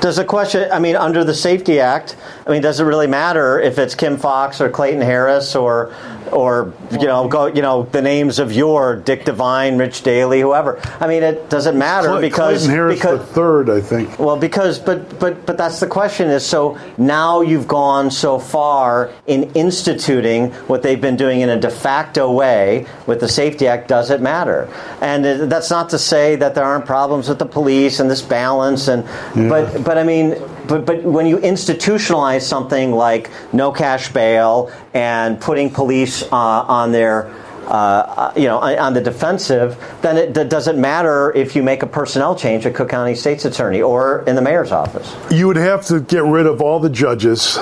[0.00, 0.70] Does the question?
[0.72, 2.16] I mean, under the Safety Act,
[2.46, 5.94] I mean, does it really matter if it's Kim Foxx or Clayton Harris or,
[6.32, 10.80] or you know, go, you know, the names of your Dick Devine, Rich Daley, whoever?
[11.00, 14.18] I mean, it does it matter Clay- because Clayton Harris because the third, I think.
[14.18, 19.10] Well, because but but but that's the question is so now you've gone so far
[19.26, 23.88] in instituting what they've been doing in a de facto way with the Safety Act.
[23.88, 24.68] Does it matter?
[25.00, 28.22] And it- that's not to say that there aren't problems with the police and this
[28.22, 30.36] balance and but but I mean.
[30.66, 36.90] But, but when you institutionalize something like no cash bail and putting police uh, on
[36.90, 37.30] their
[37.66, 41.86] uh, you know, on the defensive, then it that doesn't matter if you make a
[41.86, 45.14] personnel change at Cook County State's Attorney or in the mayor's office.
[45.30, 47.56] You would have to get rid of all the judges.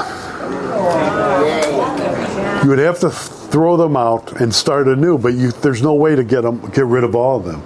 [2.62, 6.14] You would have to throw them out and start anew, but you, there's no way
[6.14, 7.62] to get them, get rid of all of them.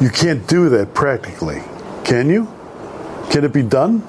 [0.00, 1.62] You can't do that practically,
[2.04, 2.48] can you?
[3.30, 4.06] Can it be done?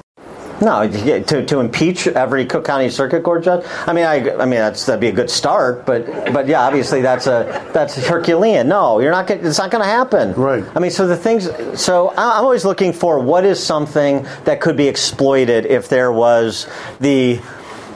[0.60, 3.64] No, to, to impeach every Cook County Circuit Court judge.
[3.86, 7.00] I mean, I, I mean that's that'd be a good start, but but yeah, obviously
[7.00, 8.68] that's a that's Herculean.
[8.68, 9.28] No, you're not.
[9.28, 10.34] It's not going to happen.
[10.34, 10.64] Right.
[10.76, 11.48] I mean, so the things.
[11.80, 16.12] So I- I'm always looking for what is something that could be exploited if there
[16.12, 16.68] was
[17.00, 17.40] the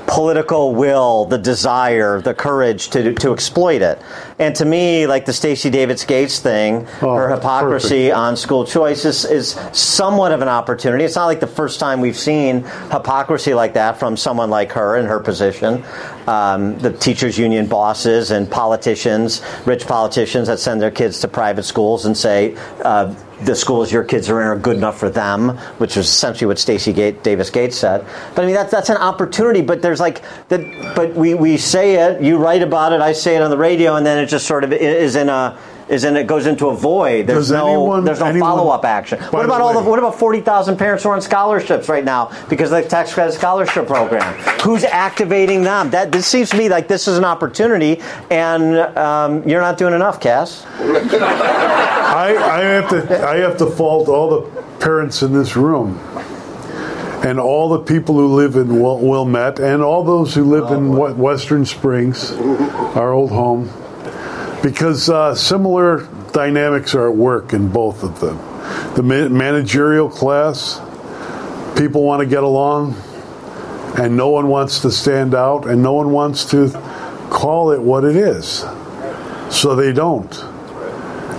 [0.06, 4.00] political will, the desire, the courage to to exploit it.
[4.38, 9.24] And to me, like the Stacy Davis Gates thing, her hypocrisy on school choice is,
[9.24, 11.04] is somewhat of an opportunity.
[11.04, 14.96] It's not like the first time we've seen hypocrisy like that from someone like her
[14.96, 15.82] in her position.
[16.26, 21.62] Um, the teachers union bosses and politicians, rich politicians that send their kids to private
[21.62, 25.50] schools and say, uh, the schools your kids are in are good enough for them,
[25.78, 28.04] which is essentially what Stacy Gate, Davis Gates said.
[28.34, 29.60] But I mean, that's that's an opportunity.
[29.60, 30.60] But there's like that.
[30.94, 33.96] But we we say it, you write about it, I say it on the radio,
[33.96, 35.58] and then it just sort of is in a.
[35.88, 37.28] Is in it goes into a void.
[37.28, 39.20] There's Does no anyone- there's no anyone- follow up action.
[39.20, 42.04] What the about all the what about forty thousand parents who are on scholarships right
[42.04, 44.34] now because of the tax credit scholarship program?
[44.62, 45.90] Who's activating them?
[45.90, 49.94] That this seems to me like this is an opportunity, and um, you're not doing
[49.94, 50.66] enough, Kass.
[50.80, 56.00] I, I have to I have to fault all the parents in this room
[57.24, 60.92] and all the people who live in Wil- Wilmette and all those who live in
[60.96, 63.70] Wa- Western Springs, our old home,
[64.62, 68.36] because uh, similar dynamics are at work in both of them.
[68.94, 70.80] The managerial class,
[71.78, 72.96] people want to get along,
[73.96, 76.70] and no one wants to stand out, and no one wants to
[77.30, 78.64] call it what it is,
[79.50, 80.32] so they don't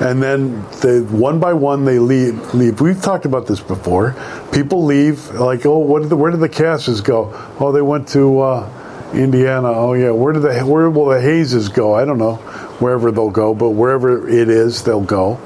[0.02, 2.54] and then they, one by one they leave.
[2.54, 2.80] Leave.
[2.82, 4.16] We've talked about this before.
[4.52, 7.32] People leave like, oh, did the, where did the Kasses go?
[7.60, 9.70] Oh, they went to uh, Indiana.
[9.70, 10.12] Oh, yeah.
[10.12, 11.96] Where did the where will the Hayeses go?
[11.96, 12.40] I don't know.
[12.80, 15.40] Wherever they'll go, but wherever it is, they'll go.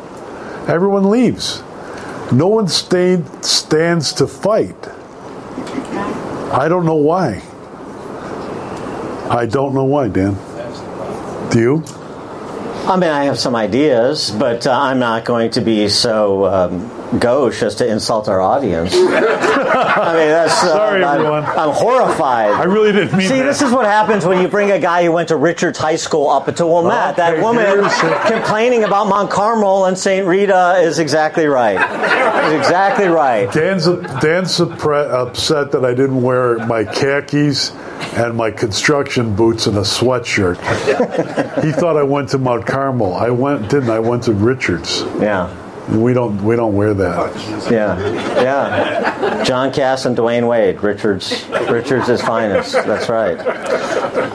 [0.67, 1.63] Everyone leaves.
[2.32, 4.88] No one stands to fight.
[6.54, 7.41] I don't know why.
[9.30, 10.36] I don't know why, Dan.
[11.52, 11.84] Do you?
[12.86, 16.89] I mean, I have some ideas, but uh, I'm not going to be so um,
[17.19, 18.93] gauche as to insult our audience.
[18.95, 21.43] I mean, that's uh, Sorry, I'm, everyone.
[21.45, 22.52] I'm horrified.
[22.52, 23.43] I really didn't mean See, that.
[23.43, 26.30] this is what happens when you bring a guy who went to Richards High School
[26.30, 27.15] up to Wilmette.
[27.17, 27.89] that woman
[28.28, 30.26] complaining about Mount Carmel and St.
[30.26, 31.76] Rita is exactly right.
[32.45, 33.52] Is exactly right.
[33.52, 37.71] Dan's Dan's suppre- upset that I didn't wear my khakis
[38.13, 40.58] and my construction boots and a sweatshirt.
[41.63, 43.13] he thought I went to Mount Carmel.
[43.15, 44.00] I went, didn't I?
[44.00, 45.04] went to Richards.
[45.19, 45.56] Yeah.
[45.91, 47.36] We don't we don't wear that.
[47.69, 47.99] Yeah,
[48.41, 49.43] yeah.
[49.43, 52.71] John Kass and Dwyane Wade, Richards, Richards' is finest.
[52.73, 53.38] That's right.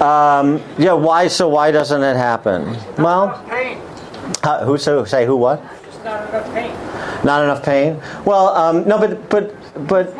[0.01, 0.92] Um, yeah.
[0.92, 1.29] Why?
[1.29, 2.77] So why doesn't it happen?
[2.99, 3.42] Well,
[4.42, 5.62] uh, who so say who what?
[6.05, 7.25] Not enough paint.
[7.25, 8.03] Not enough pain.
[8.27, 9.55] Well, um, no, but but
[9.88, 10.14] but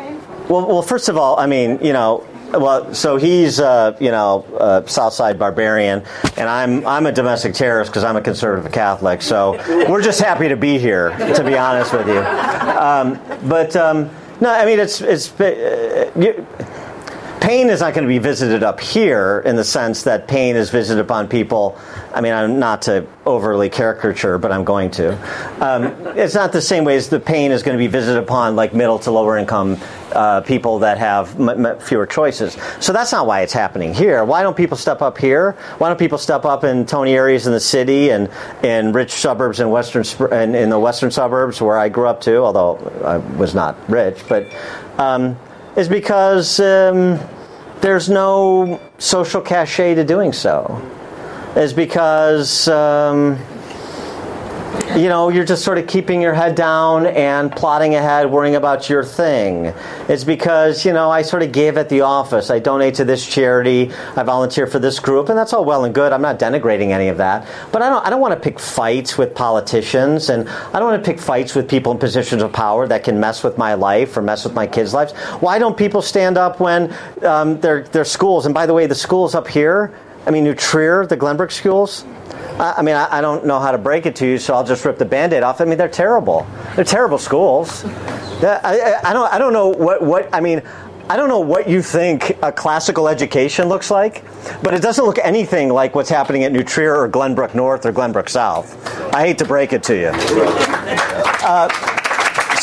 [0.49, 0.81] well, well.
[0.81, 2.25] First of all, I mean, you know.
[2.51, 6.03] Well, so he's, uh, you know, uh, Southside barbarian,
[6.37, 9.21] and I'm I'm a domestic terrorist because I'm a conservative Catholic.
[9.21, 9.53] So
[9.89, 12.19] we're just happy to be here, to be honest with you.
[12.19, 16.45] Um, but um, no, I mean it's it's uh, you,
[17.39, 20.69] pain is not going to be visited up here in the sense that pain is
[20.69, 21.77] visited upon people.
[22.13, 25.13] I mean, I'm not to overly caricature, but I'm going to.
[25.63, 25.85] Um,
[26.17, 28.73] it's not the same way as the pain is going to be visited upon like
[28.73, 29.77] middle to lower income
[30.13, 32.57] uh, people that have m- m- fewer choices.
[32.79, 34.23] So that's not why it's happening here.
[34.25, 35.51] Why don't people step up here?
[35.77, 38.29] Why don't people step up in Tony areas in the city and
[38.63, 42.37] in rich suburbs in western in, in the western suburbs where I grew up too,
[42.37, 44.47] although I was not rich, but
[44.97, 45.37] um,
[45.77, 46.59] is because.
[46.59, 47.19] Um,
[47.81, 50.81] there's no social cachet to doing so
[51.55, 53.37] is because um,
[55.03, 58.89] you know you're just sort of keeping your head down and plotting ahead worrying about
[58.89, 59.71] your thing.
[60.09, 62.49] It's because you know i sort of gave at the office.
[62.49, 63.91] I donate to this charity.
[64.15, 66.13] I volunteer for this group and that's all well and good.
[66.13, 67.47] I'm not denigrating any of that.
[67.71, 71.03] But i don't i don't want to pick fights with politicians and i don't want
[71.03, 74.17] to pick fights with people in positions of power that can mess with my life
[74.17, 75.13] or mess with my kids lives.
[75.41, 78.95] Why don't people stand up when um, their their schools and by the way the
[78.95, 79.93] schools up here
[80.25, 82.03] i mean new trier the glenbrook schools
[82.59, 84.97] I mean, I don't know how to break it to you, so I'll just rip
[84.97, 85.61] the band-aid off.
[85.61, 86.47] I mean, they're terrible.
[86.75, 87.83] They're terrible schools.
[87.85, 88.59] I,
[89.03, 89.31] I- I don't.
[89.33, 90.01] I don't know what.
[90.01, 90.61] What I mean.
[91.09, 94.25] I don't know what you think a classical education looks like,
[94.61, 97.93] but it doesn't look anything like what's happening at New Trier or Glenbrook North or
[97.93, 98.75] Glenbrook South.
[99.15, 100.11] I hate to break it to you.
[101.47, 101.69] Uh,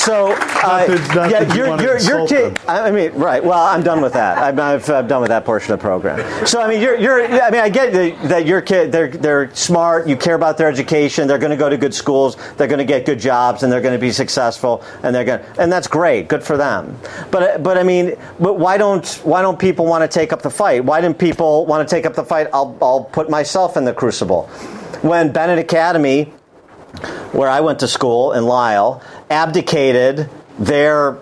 [0.05, 2.59] so, uh, Not that- not yeah, you you're, wanna you're, you're insult kid.
[2.69, 3.43] I mean, right.
[3.43, 4.39] Well, I'm done with that.
[4.39, 6.47] I'm, I've, I've done with that portion of the program.
[6.47, 9.55] So, I mean, you're, you're I mean, I get that, that your kid, they're, they're
[9.55, 12.79] smart, you care about their education, they're going to go to good schools, they're going
[12.79, 15.87] to get good jobs, and they're going to be successful, and they're going and that's
[15.87, 16.99] great, good for them.
[17.31, 20.51] But, but I mean, but why don't, why don't people want to take up the
[20.51, 20.85] fight?
[20.85, 22.49] Why didn't people want to take up the fight?
[22.53, 24.47] I'll, I'll put myself in the crucible.
[25.03, 26.33] When Benet Academy,
[27.33, 30.29] where I went to school in Lisle, abdicated
[30.59, 31.19] their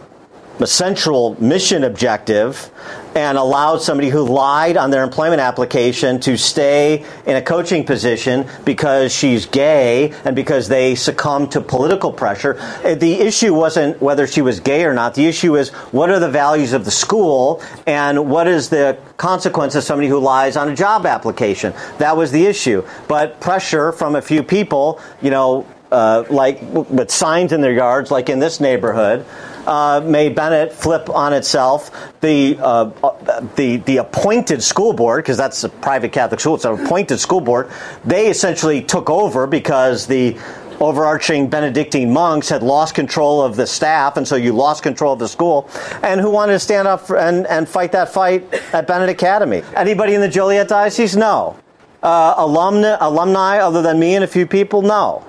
[0.65, 2.71] central mission objective
[3.15, 8.47] and allowed somebody who lied on their employment application to stay in a coaching position
[8.65, 12.59] because she's gay and because they succumbed to political pressure.
[12.85, 15.15] Uh, The issue wasn't whether she was gay or not.
[15.15, 19.75] The issue is what are the values of the school and what is the consequence
[19.75, 21.75] of somebody who lies on a job application.
[21.99, 22.85] That was the issue.
[23.09, 28.11] But pressure from a few people, you know, uh, like with signs in their yards,
[28.11, 29.27] like in this neighborhood.
[29.67, 31.91] Uh, may Benet flip on itself.
[32.21, 36.65] The uh, uh, the the appointed school board, because that's a private Catholic school, it's
[36.65, 37.71] an appointed school board.
[38.05, 40.37] They essentially took over because the
[40.81, 45.21] overarching Benedictine monks had lost control of the staff, and so you lost control of
[45.21, 45.71] the school.
[46.03, 49.63] And who wanted to stand up for, and, and fight that fight at Benet Academy?
[49.77, 51.17] Anybody in the Joliet Diocese?
[51.17, 51.57] No.
[52.03, 54.83] Uh, alumni, alumni, other than me and a few people?
[54.83, 55.21] No.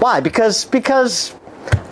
[0.00, 0.20] Why?
[0.20, 1.34] Because because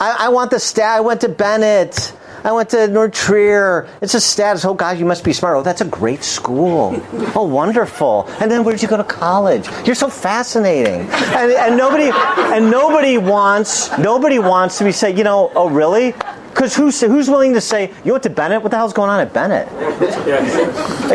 [0.00, 0.96] I, I want the stat.
[0.98, 2.12] I went to Benet.
[2.44, 3.88] I went to North Trier.
[4.02, 4.66] It's a status.
[4.66, 5.56] Oh, gosh, you must be smart.
[5.56, 7.00] Oh, that's a great school.
[7.37, 8.28] Oh, wonderful.
[8.38, 9.66] And then where did you go to college?
[9.84, 11.00] You're so fascinating.
[11.10, 12.10] And, and nobody
[12.54, 15.18] and nobody wants nobody wants to be said.
[15.18, 16.12] you know, oh, really?
[16.50, 18.58] Because who's who's willing to say you went to Benet?
[18.58, 19.66] What the hell's going on at Benet?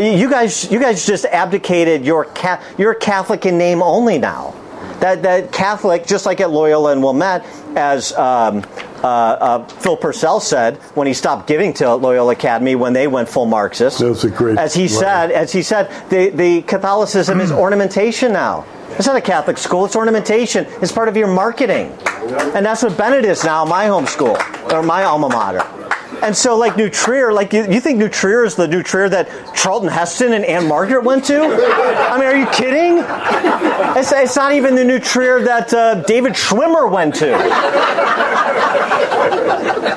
[0.04, 4.54] You you guys, you guys just abdicated your ca- your Catholic in name only now.
[5.00, 8.64] That that Catholic, just like at Loyola and Wilmette, as um,
[9.02, 13.30] uh, uh, Phil Purcell said when he stopped giving to Loyola Academy when they went
[13.30, 14.00] full Marxist.
[14.00, 14.90] That's a great As he line.
[14.90, 18.66] said, as he said, the the Catholicism is ornamentation now.
[18.98, 19.86] It's not a Catholic school.
[19.86, 20.66] It's ornamentation.
[20.82, 21.92] It's part of your marketing,
[22.54, 23.64] and that's what Benet is now.
[23.64, 24.38] My home school
[24.74, 25.64] or my alma mater.
[26.22, 29.10] And so, like New Trier, like you, you think New Trier is the New Trier
[29.10, 31.42] that Charlton Heston and Ann-Margret went to?
[31.42, 33.04] I mean, are you kidding?
[33.98, 37.30] It's, it's not even the New Trier that uh, David Schwimmer went to.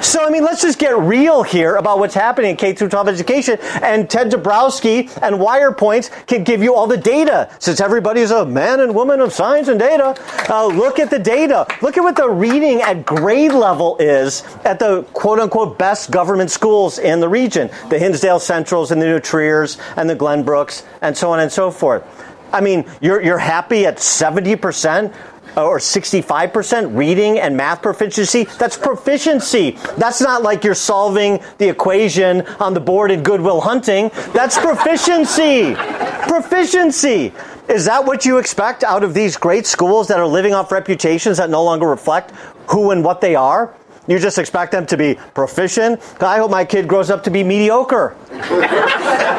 [0.03, 3.09] So, I mean, let's just get real here about what's happening in K through 12
[3.09, 3.59] education.
[3.83, 7.49] And Ted Dabrowski and Wirepoints can give you all the data.
[7.59, 10.17] Since everybody's a man and woman of science and data,
[10.51, 11.67] uh, look at the data.
[11.83, 16.51] Look at what the reading at grade level is at the quote unquote best government
[16.51, 21.17] schools in the region the Hinsdale Centrals and the New Triers and the Glenbrooks and
[21.17, 22.05] so on and so forth.
[22.53, 25.15] I mean, you're, you're happy at 70%
[25.57, 28.45] or 65% reading and math proficiency.
[28.59, 29.73] That's proficiency.
[29.97, 34.11] That's not like you're solving the equation on the board in Goodwill Hunting.
[34.33, 35.75] That's proficiency.
[35.75, 37.33] proficiency.
[37.69, 41.39] Is that what you expect out of these great schools that are living off reputations
[41.39, 42.33] that no longer reflect
[42.69, 43.75] who and what they are?
[44.09, 46.01] You just expect them to be proficient?
[46.21, 48.09] I hope my kid grows up to be mediocre.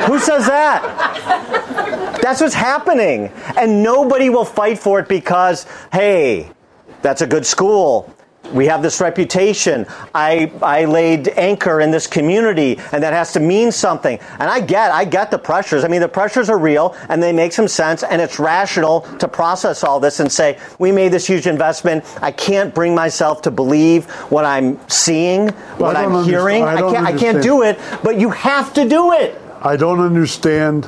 [0.08, 2.20] Who says that?
[2.22, 3.32] That's what's happening.
[3.58, 6.50] And nobody will fight for it because, hey,
[7.02, 8.14] that's a good school.
[8.52, 9.86] We have this reputation.
[10.14, 14.20] I, I laid anchor in this community, and that has to mean something.
[14.34, 15.84] And I get, I get the pressures.
[15.84, 19.28] I mean, the pressures are real, and they make some sense, and it's rational to
[19.28, 22.04] process all this and say, we made this huge investment.
[22.22, 26.64] I can't bring myself to believe what I'm seeing, what I'm don't hearing.
[26.64, 29.40] I I can't, I can't do it, but you have to do it.
[29.62, 30.84] I don't understand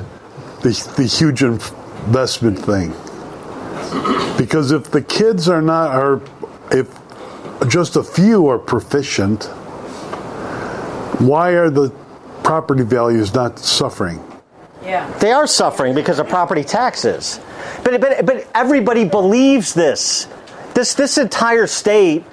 [0.62, 2.90] the, the huge investment thing.
[4.36, 6.20] Because if the kids are not, are,
[6.70, 6.88] if
[7.68, 9.44] just a few are proficient,
[11.20, 11.90] why are the
[12.42, 14.22] property values not suffering?
[14.82, 15.10] Yeah.
[15.18, 17.40] They are suffering because of property taxes.
[17.82, 20.28] But, but, but everybody believes this.
[20.74, 22.24] This, this entire state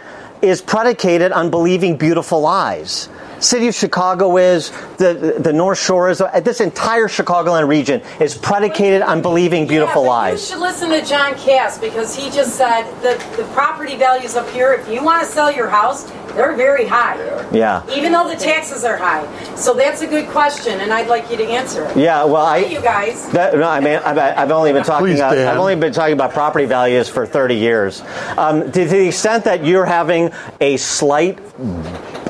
[0.41, 3.07] is predicated on believing beautiful lies.
[3.43, 9.01] City of Chicago is, the, the North Shore is, this entire Chicagoland region is predicated
[9.01, 10.41] on believing beautiful yeah, lies.
[10.41, 14.49] You should listen to John Kass because he just said that the property values up
[14.49, 17.17] here, if you want to sell your house, they're very high.
[17.51, 17.83] Yeah.
[17.93, 19.23] Even though the taxes are high.
[19.55, 21.97] So that's a good question, and I'd like you to answer it.
[21.97, 22.57] Yeah, well, I.
[22.57, 23.29] You guys.
[23.31, 25.07] That, no, I mean, I've, I've only been talking.
[25.07, 25.47] Please, Dan.
[25.47, 28.01] I've only been talking about property values for 30 years.
[28.37, 31.39] Um, to, to the extent that you're having a slight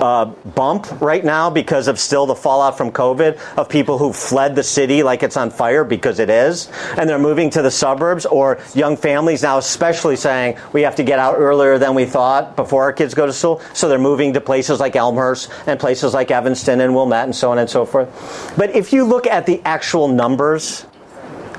[0.03, 4.55] uh, bump right now because of still the fallout from COVID of people who fled
[4.55, 8.25] the city like it's on fire because it is, and they're moving to the suburbs,
[8.25, 12.55] or young families now, especially saying we have to get out earlier than we thought
[12.55, 16.13] before our kids go to school, so they're moving to places like Elmhurst and places
[16.13, 18.53] like Evanston and Wilmette and so on and so forth.
[18.57, 20.85] But if you look at the actual numbers,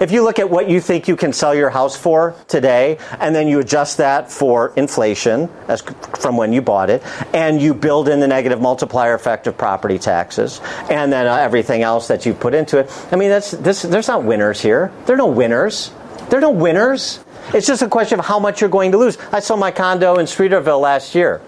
[0.01, 3.35] if you look at what you think you can sell your house for today, and
[3.35, 5.83] then you adjust that for inflation as
[6.21, 7.03] from when you bought it,
[7.33, 11.83] and you build in the negative multiplier effect of property taxes, and then uh, everything
[11.83, 13.83] else that you put into it, I mean, that's this.
[13.83, 14.93] There's not winners here.
[15.07, 15.93] There are no winners.
[16.29, 17.21] There are no winners.
[17.53, 19.19] It's just a question of how much you're going to lose.
[19.31, 21.41] I sold my condo in Streeterville last year.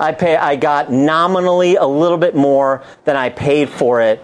[0.00, 0.36] I pay.
[0.36, 4.22] I got nominally a little bit more than I paid for it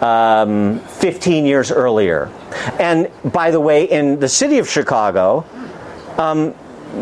[0.00, 2.30] um, 15 years earlier.
[2.78, 5.44] And by the way, in the city of Chicago,
[6.18, 6.54] um,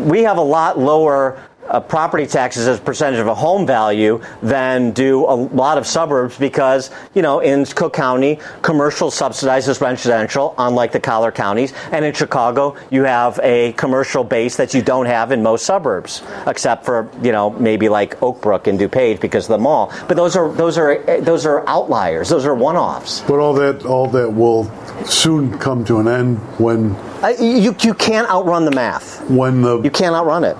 [0.07, 4.21] we have a lot lower uh, property taxes as a percentage of a home value
[4.41, 10.53] than do a lot of suburbs because, you know, in Cook County, commercial subsidizes residential,
[10.57, 11.73] unlike the collar counties.
[11.91, 16.21] And in Chicago, you have a commercial base that you don't have in most suburbs,
[16.47, 19.91] except for, you know, maybe like Oak Brook and DuPage because of the mall.
[20.07, 22.29] But those are, those are, those are outliers.
[22.29, 23.21] Those are one-offs.
[23.21, 24.71] But all that, all that will
[25.05, 29.21] soon come to an end when Uh, you, you can't outrun the math.
[29.29, 30.57] when the You can't outrun it.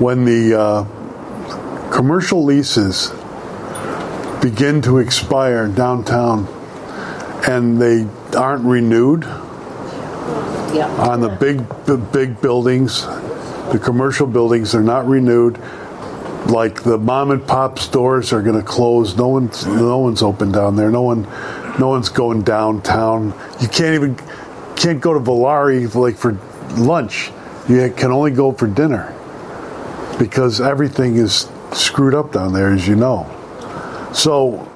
[0.00, 3.10] When the uh, commercial leases
[4.40, 6.46] begin to expire downtown
[7.46, 8.06] and they
[8.36, 13.02] aren't renewed on the big the big buildings
[13.72, 15.58] the commercial buildings they're not renewed
[16.46, 19.16] like the mom and pop stores are going to close.
[19.16, 20.90] No one's no one's open down there.
[20.90, 21.22] No one
[21.78, 23.34] no one's going downtown.
[23.60, 24.16] You can't even
[24.74, 26.32] can't go to Valari like for
[26.76, 27.30] lunch.
[27.68, 29.14] You can only go for dinner
[30.20, 33.26] because everything is screwed up down there, as you know.
[34.12, 34.70] So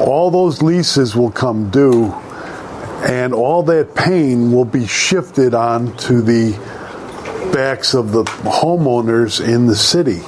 [0.00, 2.10] all those leases will come due,
[3.04, 6.52] and all that pain will be shifted onto the
[7.52, 10.22] backs of the homeowners in the city.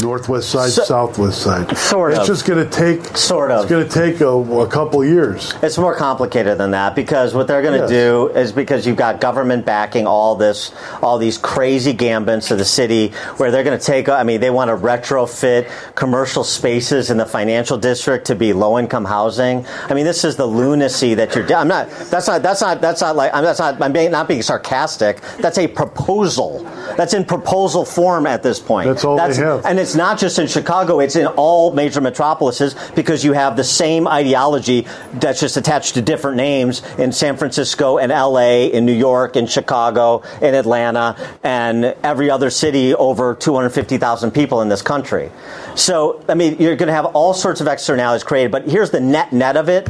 [0.00, 1.76] Northwest side, So- southwest side.
[1.76, 2.26] Sort it's of.
[2.26, 3.16] just going to take.
[3.16, 3.62] Sort of.
[3.62, 5.54] It's going to take a, a couple years.
[5.62, 7.90] It's more complicated than that because what they're going to Yes.
[7.90, 10.72] do is because you've got government backing all this,
[11.02, 14.08] all these crazy gambits of the city where they're going to take.
[14.08, 18.78] I mean, they want to retrofit commercial spaces in the financial district to be low
[18.78, 19.66] income housing.
[19.88, 21.50] I mean, this is the lunacy that you're.
[21.54, 21.88] I'm not.
[22.10, 22.42] That's not.
[22.42, 22.80] That's not.
[22.80, 23.32] That's not like.
[23.34, 23.44] I'm.
[23.44, 23.80] That's not.
[23.80, 25.20] I'm being, not being sarcastic.
[25.38, 26.62] That's a proposal.
[26.96, 28.88] That's in proposal form at this point.
[28.88, 29.64] That's all they have.
[29.64, 33.62] And it's not just in Chicago, it's in all major metropolises because you have the
[33.62, 34.84] same ideology
[35.14, 39.46] that's just attached to different names in San Francisco and LA, in New York, in
[39.46, 41.14] Chicago, in Atlanta,
[41.44, 45.30] and every other city over 250,000 people in this country.
[45.76, 49.00] So, I mean, you're going to have all sorts of externalities created, but here's the
[49.00, 49.88] net net of it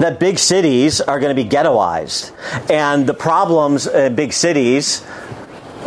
[0.00, 2.30] that big cities are going to be ghettoized.
[2.68, 5.02] And the problems in big cities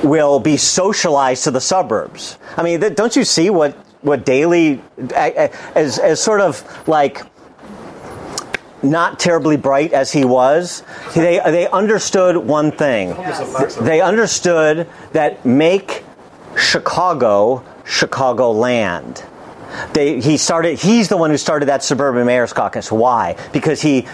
[0.04, 2.38] will be socialized to the suburbs.
[2.58, 4.82] I mean, th- don't you see what what Daley
[5.12, 7.22] as as sort of like
[8.84, 10.84] not terribly bright as he was,
[11.16, 13.16] they they understood one thing.
[13.82, 16.04] They understood that make
[16.58, 19.24] Chicago Chicago land.
[19.94, 20.80] They, he started.
[20.80, 22.92] He's the one who started that suburban mayor's caucus.
[22.92, 23.36] Why?
[23.52, 24.08] Because he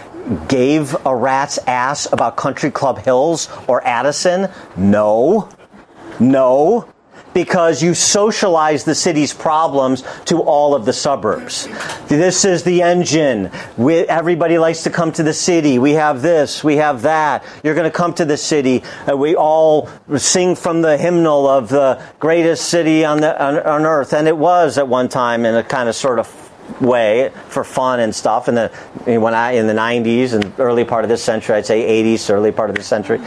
[0.47, 4.49] gave a rat's ass about Country Club Hills or Addison.
[4.75, 5.49] No,
[6.19, 6.91] no,
[7.33, 11.67] because you socialize the city's problems to all of the suburbs.
[12.07, 13.51] This is the engine.
[13.77, 15.79] We, everybody likes to come to the city.
[15.79, 17.45] We have this, we have that.
[17.63, 18.83] You're going to come to the city.
[19.09, 23.85] Uh, we all sing from the hymnal of the greatest city on, the, on, on
[23.85, 27.63] earth, and it was at one time in a kind of sort of way for
[27.63, 28.69] fun and stuff in the
[29.05, 32.53] when I in the 90s and early part of this century I'd say 80s early
[32.53, 33.19] part of this century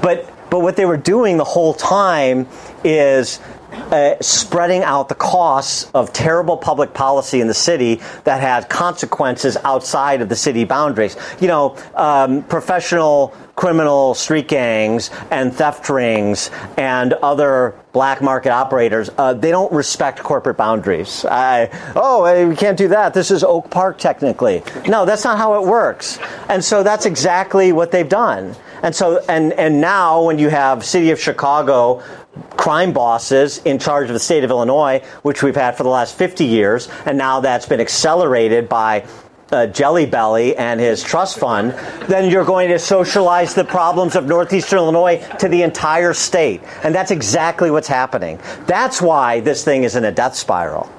[0.00, 2.46] but but what they were doing the whole time
[2.84, 3.40] is
[3.72, 9.56] uh, spreading out the costs of terrible public policy in the city that had consequences
[9.64, 11.16] outside of the city boundaries.
[11.40, 19.08] You know, um, professional criminal street gangs and theft rings and other black market operators,
[19.16, 21.24] uh, they don't respect corporate boundaries.
[21.24, 23.14] I, oh, we can't do that.
[23.14, 24.62] This is Oak Park, technically.
[24.86, 26.18] No, that's not how it works.
[26.50, 28.54] And so that's exactly what they've done.
[28.82, 32.02] And so, and, and now when you have City of Chicago
[32.50, 36.16] crime bosses in charge of the state of Illinois, which we've had for the last
[36.16, 39.06] 50 years, and now that's been accelerated by
[39.52, 41.72] uh, Jelly Belly and his trust fund,
[42.08, 46.62] then you're going to socialize the problems of Northeastern Illinois to the entire state.
[46.82, 48.40] And that's exactly what's happening.
[48.66, 50.90] That's why this thing is in a death spiral.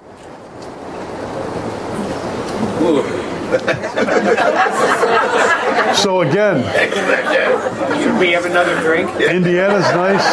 [5.96, 6.64] So again,
[8.02, 9.10] Should we have another drink?
[9.22, 10.24] Indiana's nice.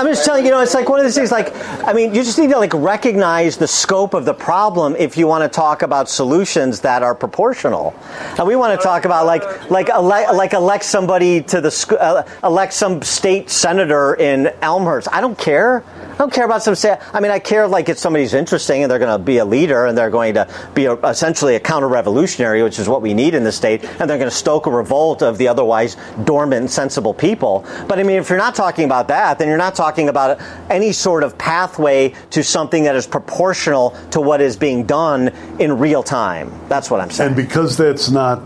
[0.00, 1.30] I'm just telling you, know, it's like one of these things.
[1.30, 1.54] Like,
[1.86, 5.26] I mean, you just need to like recognize the scope of the problem if you
[5.26, 7.94] want to talk about solutions that are proportional.
[8.38, 11.92] And we want to talk about like, like, ele- like elect somebody to the sc-
[11.92, 15.06] uh, elect some state senator in Elmhurst.
[15.12, 15.84] I don't care.
[16.12, 16.74] I don't care about some.
[16.74, 19.44] Say, I mean, I care like if somebody's interesting and they're going to be a
[19.44, 23.34] leader and they're going to be a, essentially a counter-revolutionary, which is what we need
[23.34, 27.12] in the state, and they're going to stoke a revolt of the otherwise dormant, sensible
[27.12, 27.66] people.
[27.86, 30.92] But I mean, if you're not talking about that, then you're not talking about any
[30.92, 35.28] sort of pathway to something that is proportional to what is being done
[35.58, 36.52] in real time.
[36.68, 37.28] That's what I'm saying.
[37.28, 38.42] And because that's not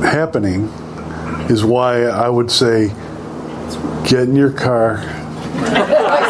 [0.00, 0.72] happening,
[1.48, 2.88] is why I would say
[4.04, 4.96] get in your car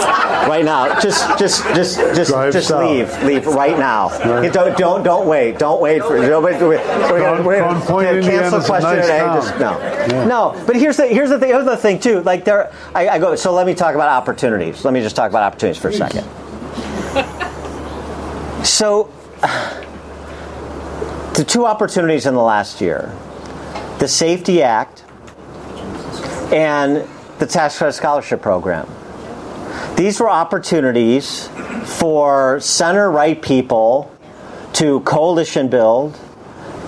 [0.47, 0.99] right now.
[1.01, 2.91] Just, just, just, just, Drive just south.
[2.91, 4.11] leave, leave right now.
[4.43, 5.59] You Don't, don't, don't wait.
[5.59, 6.17] Don't wait for.
[6.17, 6.61] Don't wait.
[6.61, 6.77] We're
[7.21, 9.19] gonna, we're Crown Point, gonna cancel the a question nice today.
[9.19, 10.25] Just, no, Yeah.
[10.27, 10.65] no.
[10.67, 11.49] But here's the here's the thing.
[11.51, 12.21] Here's the thing too.
[12.23, 13.35] Like there, I, I go.
[13.37, 14.85] So let me talk about opportunities.
[14.85, 16.25] Let me just talk about opportunities for a second.
[18.67, 19.13] So,
[21.35, 23.15] the two opportunities in the last year
[24.01, 25.05] the Safety Act
[26.53, 28.87] and the Tax Credit Scholarship Program.
[29.97, 31.49] These were opportunities
[31.85, 34.15] for center right people
[34.75, 36.19] to coalition build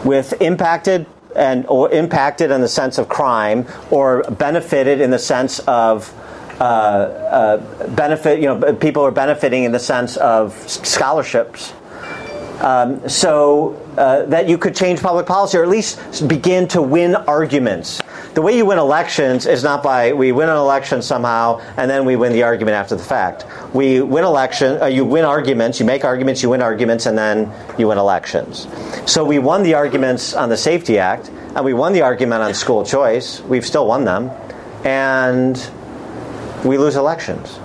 [0.05, 5.61] with impacted and or impacted in the sense of crime or benefited in the sense
[5.61, 6.13] of
[6.61, 11.73] uh, uh, benefit, you know, people are benefiting in the sense of scholarships.
[12.61, 17.15] Um, so uh, that you could change public policy or at least begin to win
[17.15, 18.03] arguments.
[18.39, 22.05] The way you win elections is not by we win an election somehow and then
[22.05, 23.45] we win the argument after the fact.
[23.75, 27.53] We win election, uh, you win arguments, you make arguments, you win arguments, and then
[27.79, 28.69] you win elections.
[29.07, 32.55] So we won the arguments on the Safety Act and we won the argument on
[32.55, 33.41] school choice.
[33.41, 34.31] We've still won them,
[34.85, 35.57] and
[36.65, 37.59] we lose elections.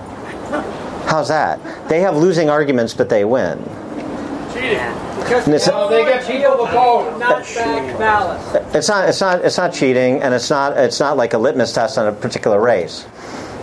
[1.06, 1.60] How's that?
[1.88, 3.60] They have losing arguments, but they win.
[3.60, 8.74] And it's- well, they get people to vote, not back ballots.
[8.74, 9.08] It's not.
[9.08, 9.44] It's not.
[9.44, 10.76] It's not cheating, and it's not.
[10.76, 13.06] It's not like a litmus test on a particular race.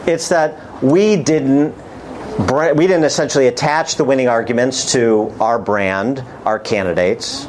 [0.05, 1.75] It's that we didn't.
[2.39, 7.45] We didn't essentially attach the winning arguments to our brand, our candidates,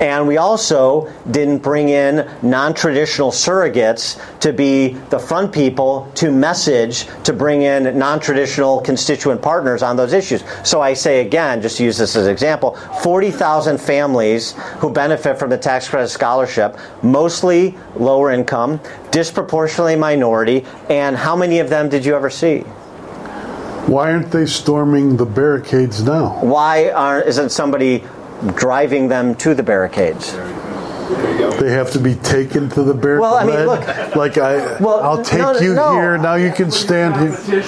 [0.00, 7.06] and we also didn't bring in non-traditional surrogates to be the front people to message
[7.24, 10.42] to bring in non-traditional constituent partners on those issues.
[10.64, 15.38] So I say again, just to use this as an example, 40,000 families who benefit
[15.38, 18.80] from the tax credit scholarship, mostly lower income,
[19.10, 22.64] disproportionately minority, and how many of them did you ever see?
[23.86, 26.38] Why aren't they storming the barricades now?
[26.40, 28.04] Why aren't, isn't somebody
[28.54, 30.36] driving them to the barricades?
[31.60, 33.20] They have to be taken to the barricade.
[33.20, 35.92] Well, I mean, look- like I, Well, I'll take no, you no.
[35.92, 36.16] here.
[36.16, 37.60] Now you can stand here.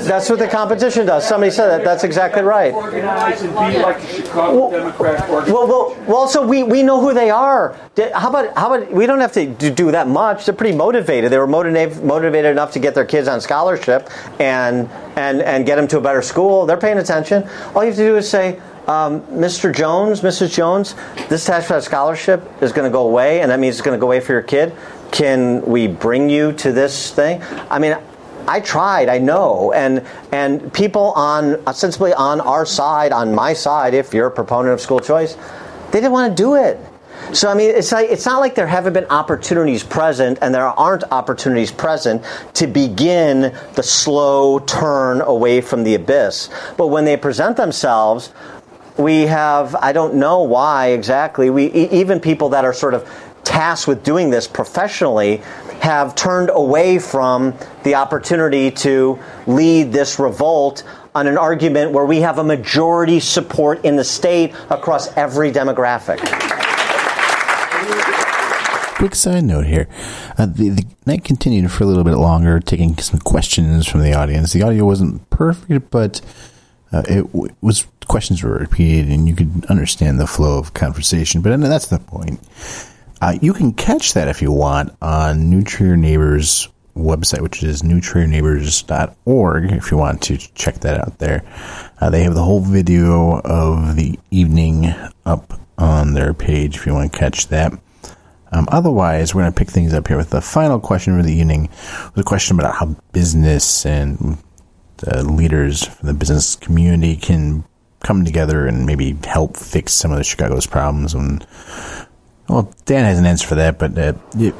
[0.00, 1.28] That's what the competition does.
[1.28, 1.84] Somebody said that.
[1.84, 2.72] That's exactly right.
[2.72, 5.52] Organize and be like the Chicago Democrat Party.
[5.52, 6.16] Well, well, well.
[6.16, 7.76] Also, we, we know who they are.
[8.14, 10.46] How about how about we don't have to do, do that much.
[10.46, 11.30] They're pretty motivated.
[11.30, 14.08] They were motivated motivated enough to get their kids on scholarship
[14.40, 16.66] and and and get them to a better school.
[16.66, 17.48] They're paying attention.
[17.74, 18.60] All you have to do is say.
[18.86, 19.74] Um, Mr.
[19.74, 20.52] Jones, Mrs.
[20.54, 20.94] Jones,
[21.28, 24.00] this tax credit scholarship is going to go away, and that means it's going to
[24.00, 24.74] go away for your kid.
[25.10, 27.42] Can we bring you to this thing?
[27.70, 27.96] I mean,
[28.46, 33.94] I tried, I know, and and people on ostensibly on our side, on my side,
[33.94, 35.36] if you're a proponent of school choice,
[35.90, 36.78] they didn't want to do it.
[37.32, 40.66] So I mean, it's like it's not like there haven't been opportunities present, and there
[40.66, 42.22] aren't opportunities present
[42.54, 46.50] to begin the slow turn away from the abyss.
[46.76, 48.32] But when they present themselves,
[48.96, 51.50] we have I don't know why exactly.
[51.50, 53.08] We even people that are sort of
[53.44, 55.42] tasked with doing this professionally
[55.80, 60.82] have turned away from the opportunity to lead this revolt
[61.14, 66.18] on an argument where we have a majority support in the state across every demographic.
[68.96, 69.86] Quick side note here.
[70.38, 74.14] Uh, the, the night continued for a little bit longer, taking some questions from the
[74.14, 74.52] audience.
[74.52, 76.20] The audio wasn't perfect, but
[76.90, 81.40] uh, it w- was questions were repeated, and you could understand the flow of conversation.
[81.40, 82.40] But uh, that's the point.
[83.20, 87.82] Uh, you can catch that if you want on New Trier Neighbors website, which is
[87.82, 91.44] newtrierneighbors.org, if you want to check that out there.
[92.00, 94.94] Uh, they have the whole video of the evening
[95.24, 97.72] up on their page if you want to catch that.
[98.52, 101.32] Um, otherwise, we're going to pick things up here with the final question for the
[101.32, 101.68] evening.
[102.14, 104.38] Was a question about how business and
[104.98, 107.64] the leaders from the business community can
[108.04, 111.14] come together and maybe help fix some of the Chicago's problems.
[111.14, 111.44] And
[112.48, 114.12] well, Dan has an answer for that, but uh,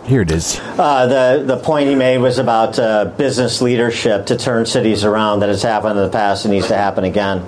[0.04, 0.58] here it is.
[0.78, 5.40] Uh, the the point he made was about uh, business leadership to turn cities around
[5.40, 7.46] that has happened in the past and needs to happen again.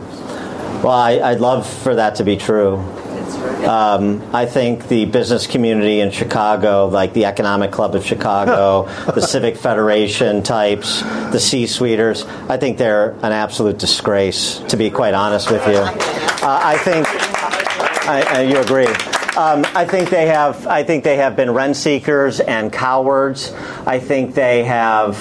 [0.82, 2.76] Well, I, I'd love for that to be true.
[3.66, 9.20] Um, I think the business community in Chicago, like the Economic Club of Chicago, the
[9.20, 14.58] Civic Federation types, the C-suiters, I think they're an absolute disgrace.
[14.68, 17.06] To be quite honest with you, uh, I think
[18.08, 18.86] I, I, you agree.
[19.36, 20.66] Um, I think they have.
[20.66, 23.52] I think they have been rent seekers and cowards.
[23.86, 25.16] I think they have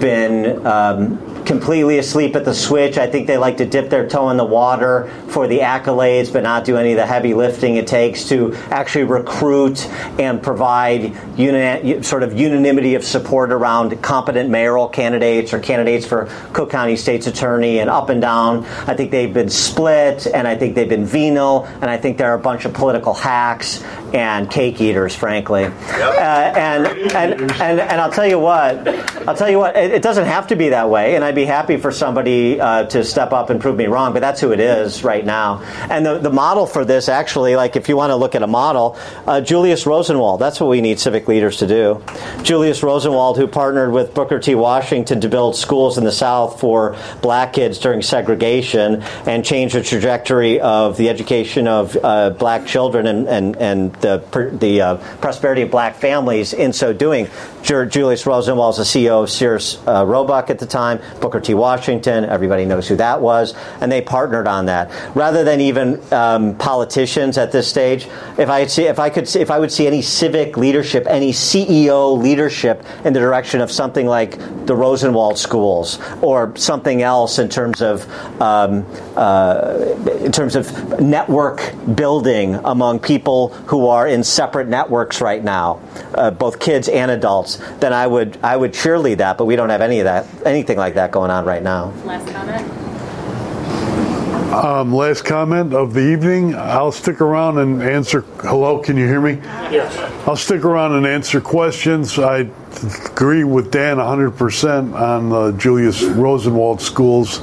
[0.00, 2.98] been um, completely asleep at the switch.
[2.98, 6.42] I think they like to dip their toe in the water for the accolades, but
[6.42, 9.86] not do any of the heavy lifting it takes to actually recruit
[10.18, 16.26] and provide uni- sort of unanimity of support around competent mayoral candidates or candidates for
[16.52, 18.64] Cook County State's Attorney and up and down.
[18.86, 22.30] I think they've been split, and I think they've been venal, and I think there
[22.30, 23.82] are a bunch of political hacks
[24.12, 25.64] and cake eaters, frankly.
[25.64, 28.86] Uh, and, and and and I'll tell you what,
[29.28, 31.46] I'll tell you what, it, it doesn't have to be that way, and I'd be
[31.46, 34.60] happy for somebody uh, to step up and prove me wrong, but that's who it
[34.60, 35.62] is right now.
[35.90, 38.46] And the, the model for this, actually, like if you want to look at a
[38.46, 42.04] model, uh, Julius Rosenwald, that's what we need civic leaders to do.
[42.44, 44.54] Julius Rosenwald, who partnered with Booker T.
[44.54, 49.82] Washington to build schools in the South for black kids during segregation and change the
[49.82, 54.22] trajectory of the education of uh, black children and, and, and the,
[54.60, 57.28] the uh, prosperity of black families in so doing.
[57.64, 61.54] Julius Rosenwald was the CEO of Sears uh, Roebuck at the time, Booker T.
[61.54, 64.90] Washington, everybody knows who that was, and they partnered on that.
[65.16, 68.06] Rather than even um, politicians at this stage,
[68.36, 71.32] if I see, if I could, see, if I would see any civic leadership, any
[71.32, 77.48] CEO leadership in the direction of something like the Rosenwald schools or something else in
[77.48, 78.06] terms of
[78.42, 78.84] um,
[79.16, 85.80] uh, in terms of network building among people who are in separate networks right now,
[86.12, 89.38] uh, both kids and adults, then I would I would cheerlead that.
[89.38, 91.92] But we don't have any of that, anything like that going on right now.
[92.04, 92.68] Last comment.
[94.52, 96.56] Um, last comment of the evening.
[96.56, 98.22] I'll stick around and answer.
[98.40, 99.34] Hello, can you hear me?
[99.70, 99.96] Yes.
[100.26, 102.18] I'll stick around and answer questions.
[102.18, 102.50] I
[103.12, 107.38] agree with Dan 100% on the Julius Rosenwald schools.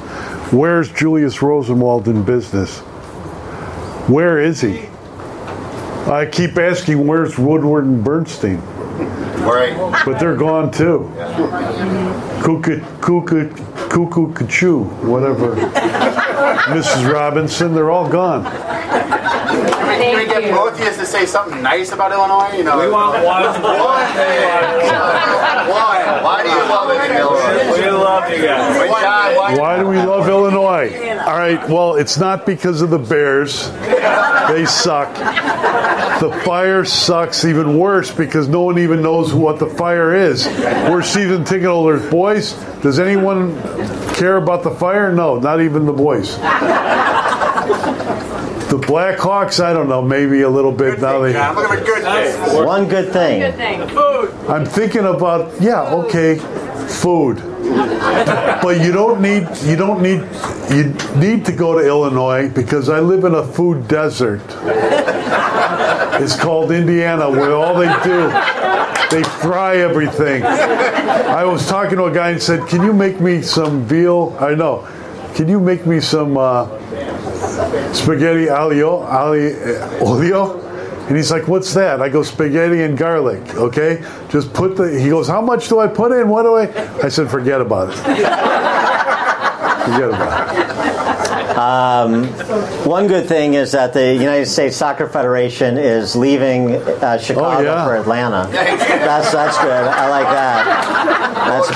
[0.51, 2.79] Where's Julius Rosenwald in business?
[4.09, 4.89] Where is he?
[6.11, 8.61] I keep asking, where's Woodward and Bernstein?
[9.41, 9.75] Right.
[10.05, 11.09] But they're gone too.
[12.43, 13.49] Cuckoo, cuckoo,
[13.89, 15.55] cuckoo, cuckoo, whatever.
[16.71, 17.11] Mrs.
[17.11, 18.43] Robinson, they're all gone.
[18.45, 22.55] Can we get both of you to say something nice about Illinois?
[22.57, 23.43] You know, We want one.
[25.71, 26.19] Why?
[26.23, 27.81] Why do you love it in Illinois?
[27.81, 28.79] We love you guys.
[28.79, 29.55] Wait, John, why?
[29.57, 30.89] Why do we love Illinois?
[31.25, 33.69] All right, well, it's not because of the Bears.
[34.49, 35.13] They suck.
[36.19, 40.45] The fire sucks even worse because no one even knows what the fire is.
[40.47, 42.09] We're season ticket holders.
[42.09, 43.55] Boys, does anyone
[44.13, 45.11] care about the fire?
[45.11, 46.37] No, not even the boys.
[48.71, 51.19] The Blackhawks, I don't know, maybe a little bit now.
[51.19, 52.65] They, John, look at the good things.
[52.65, 53.41] One good thing.
[53.41, 53.81] Good thing.
[54.49, 56.37] I'm thinking about yeah, okay,
[56.87, 57.41] food.
[58.61, 60.21] But you don't need you don't need
[60.69, 64.41] you need to go to Illinois because I live in a food desert.
[66.21, 68.29] It's called Indiana where all they do
[69.11, 70.43] they fry everything.
[70.43, 74.55] I was talking to a guy and said, "Can you make me some veal?" I
[74.55, 74.87] know.
[75.35, 76.67] Can you make me some uh,
[77.93, 79.55] spaghetti alio, ali,
[79.99, 80.70] olio?
[81.11, 84.97] And he's like, "What's that?" I go, "Spaghetti and garlic." Okay, just put the.
[84.97, 86.29] He goes, "How much do I put in?
[86.29, 86.69] What do I?"
[87.03, 87.95] I said, "Forget about it.
[89.83, 92.23] Forget about it." Um,
[92.87, 97.61] one good thing is that the United States Soccer Federation is leaving uh, Chicago Oh,
[97.61, 97.85] yeah.
[97.85, 98.47] for Atlanta.
[98.49, 99.69] That's that's good.
[99.69, 100.60] I like that.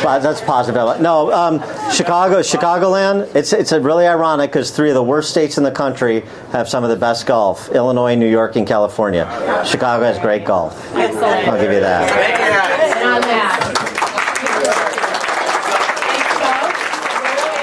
[0.05, 1.01] That's po- that's positive.
[1.01, 1.59] No, um,
[1.91, 3.35] Chicago, Chicagoland.
[3.35, 6.69] It's it's a really ironic because three of the worst states in the country have
[6.69, 9.25] some of the best golf: Illinois, New York, and California.
[9.65, 10.73] Chicago has great golf.
[10.95, 11.47] Excellent.
[11.47, 12.11] I'll give you that.
[12.11, 13.71] And on that.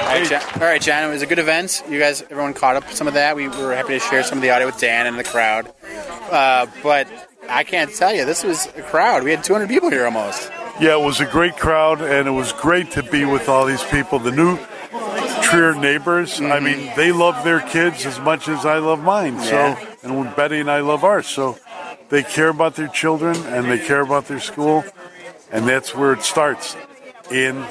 [0.03, 0.61] All right, John.
[0.61, 1.09] All right, John.
[1.09, 1.81] It was a good event.
[1.89, 3.35] You guys, everyone caught up some of that.
[3.35, 5.73] We were happy to share some of the audio with Dan and the crowd.
[6.29, 7.07] Uh, but
[7.49, 9.23] I can't tell you, this was a crowd.
[9.23, 10.51] We had 200 people here almost.
[10.79, 13.83] Yeah, it was a great crowd, and it was great to be with all these
[13.83, 14.19] people.
[14.19, 14.57] The new
[15.53, 16.41] Trier neighbors.
[16.41, 16.65] I mm-hmm.
[16.65, 19.39] mean, they love their kids as much as I love mine.
[19.39, 21.27] So, and when Betty and I love ours.
[21.27, 21.59] So,
[22.09, 24.83] they care about their children and they care about their school,
[25.51, 26.75] and that's where it starts
[27.31, 27.65] in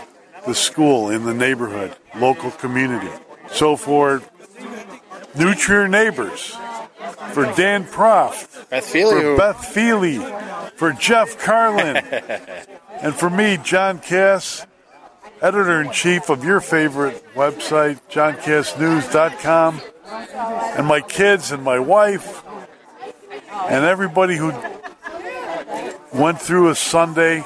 [0.47, 3.11] the school, in the neighborhood, local community.
[3.51, 4.23] So, for
[5.35, 6.57] new Trier neighbors,
[7.33, 11.97] for Dan Proft, Beth Feeley, for who- Beth Feeley, for Jeff Carlin,
[13.01, 14.67] and for me, John Kass,
[15.41, 19.81] editor in chief of your favorite website, johnkassnews.com,
[20.77, 22.45] and my kids and my wife,
[23.69, 24.53] and everybody who
[26.13, 27.45] went through a Sunday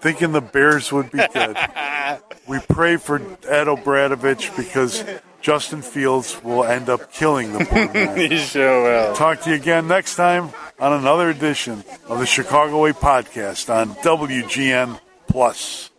[0.00, 1.56] thinking the Bears would be good.
[2.48, 3.16] we pray for
[3.46, 5.04] Ed O'Bradovich because
[5.40, 8.18] Justin Fields will end up killing the poor man.
[8.30, 9.14] you sure will.
[9.14, 13.94] Talk to you again next time on another edition of the Chicago Way podcast on
[13.96, 15.89] WGN Plus.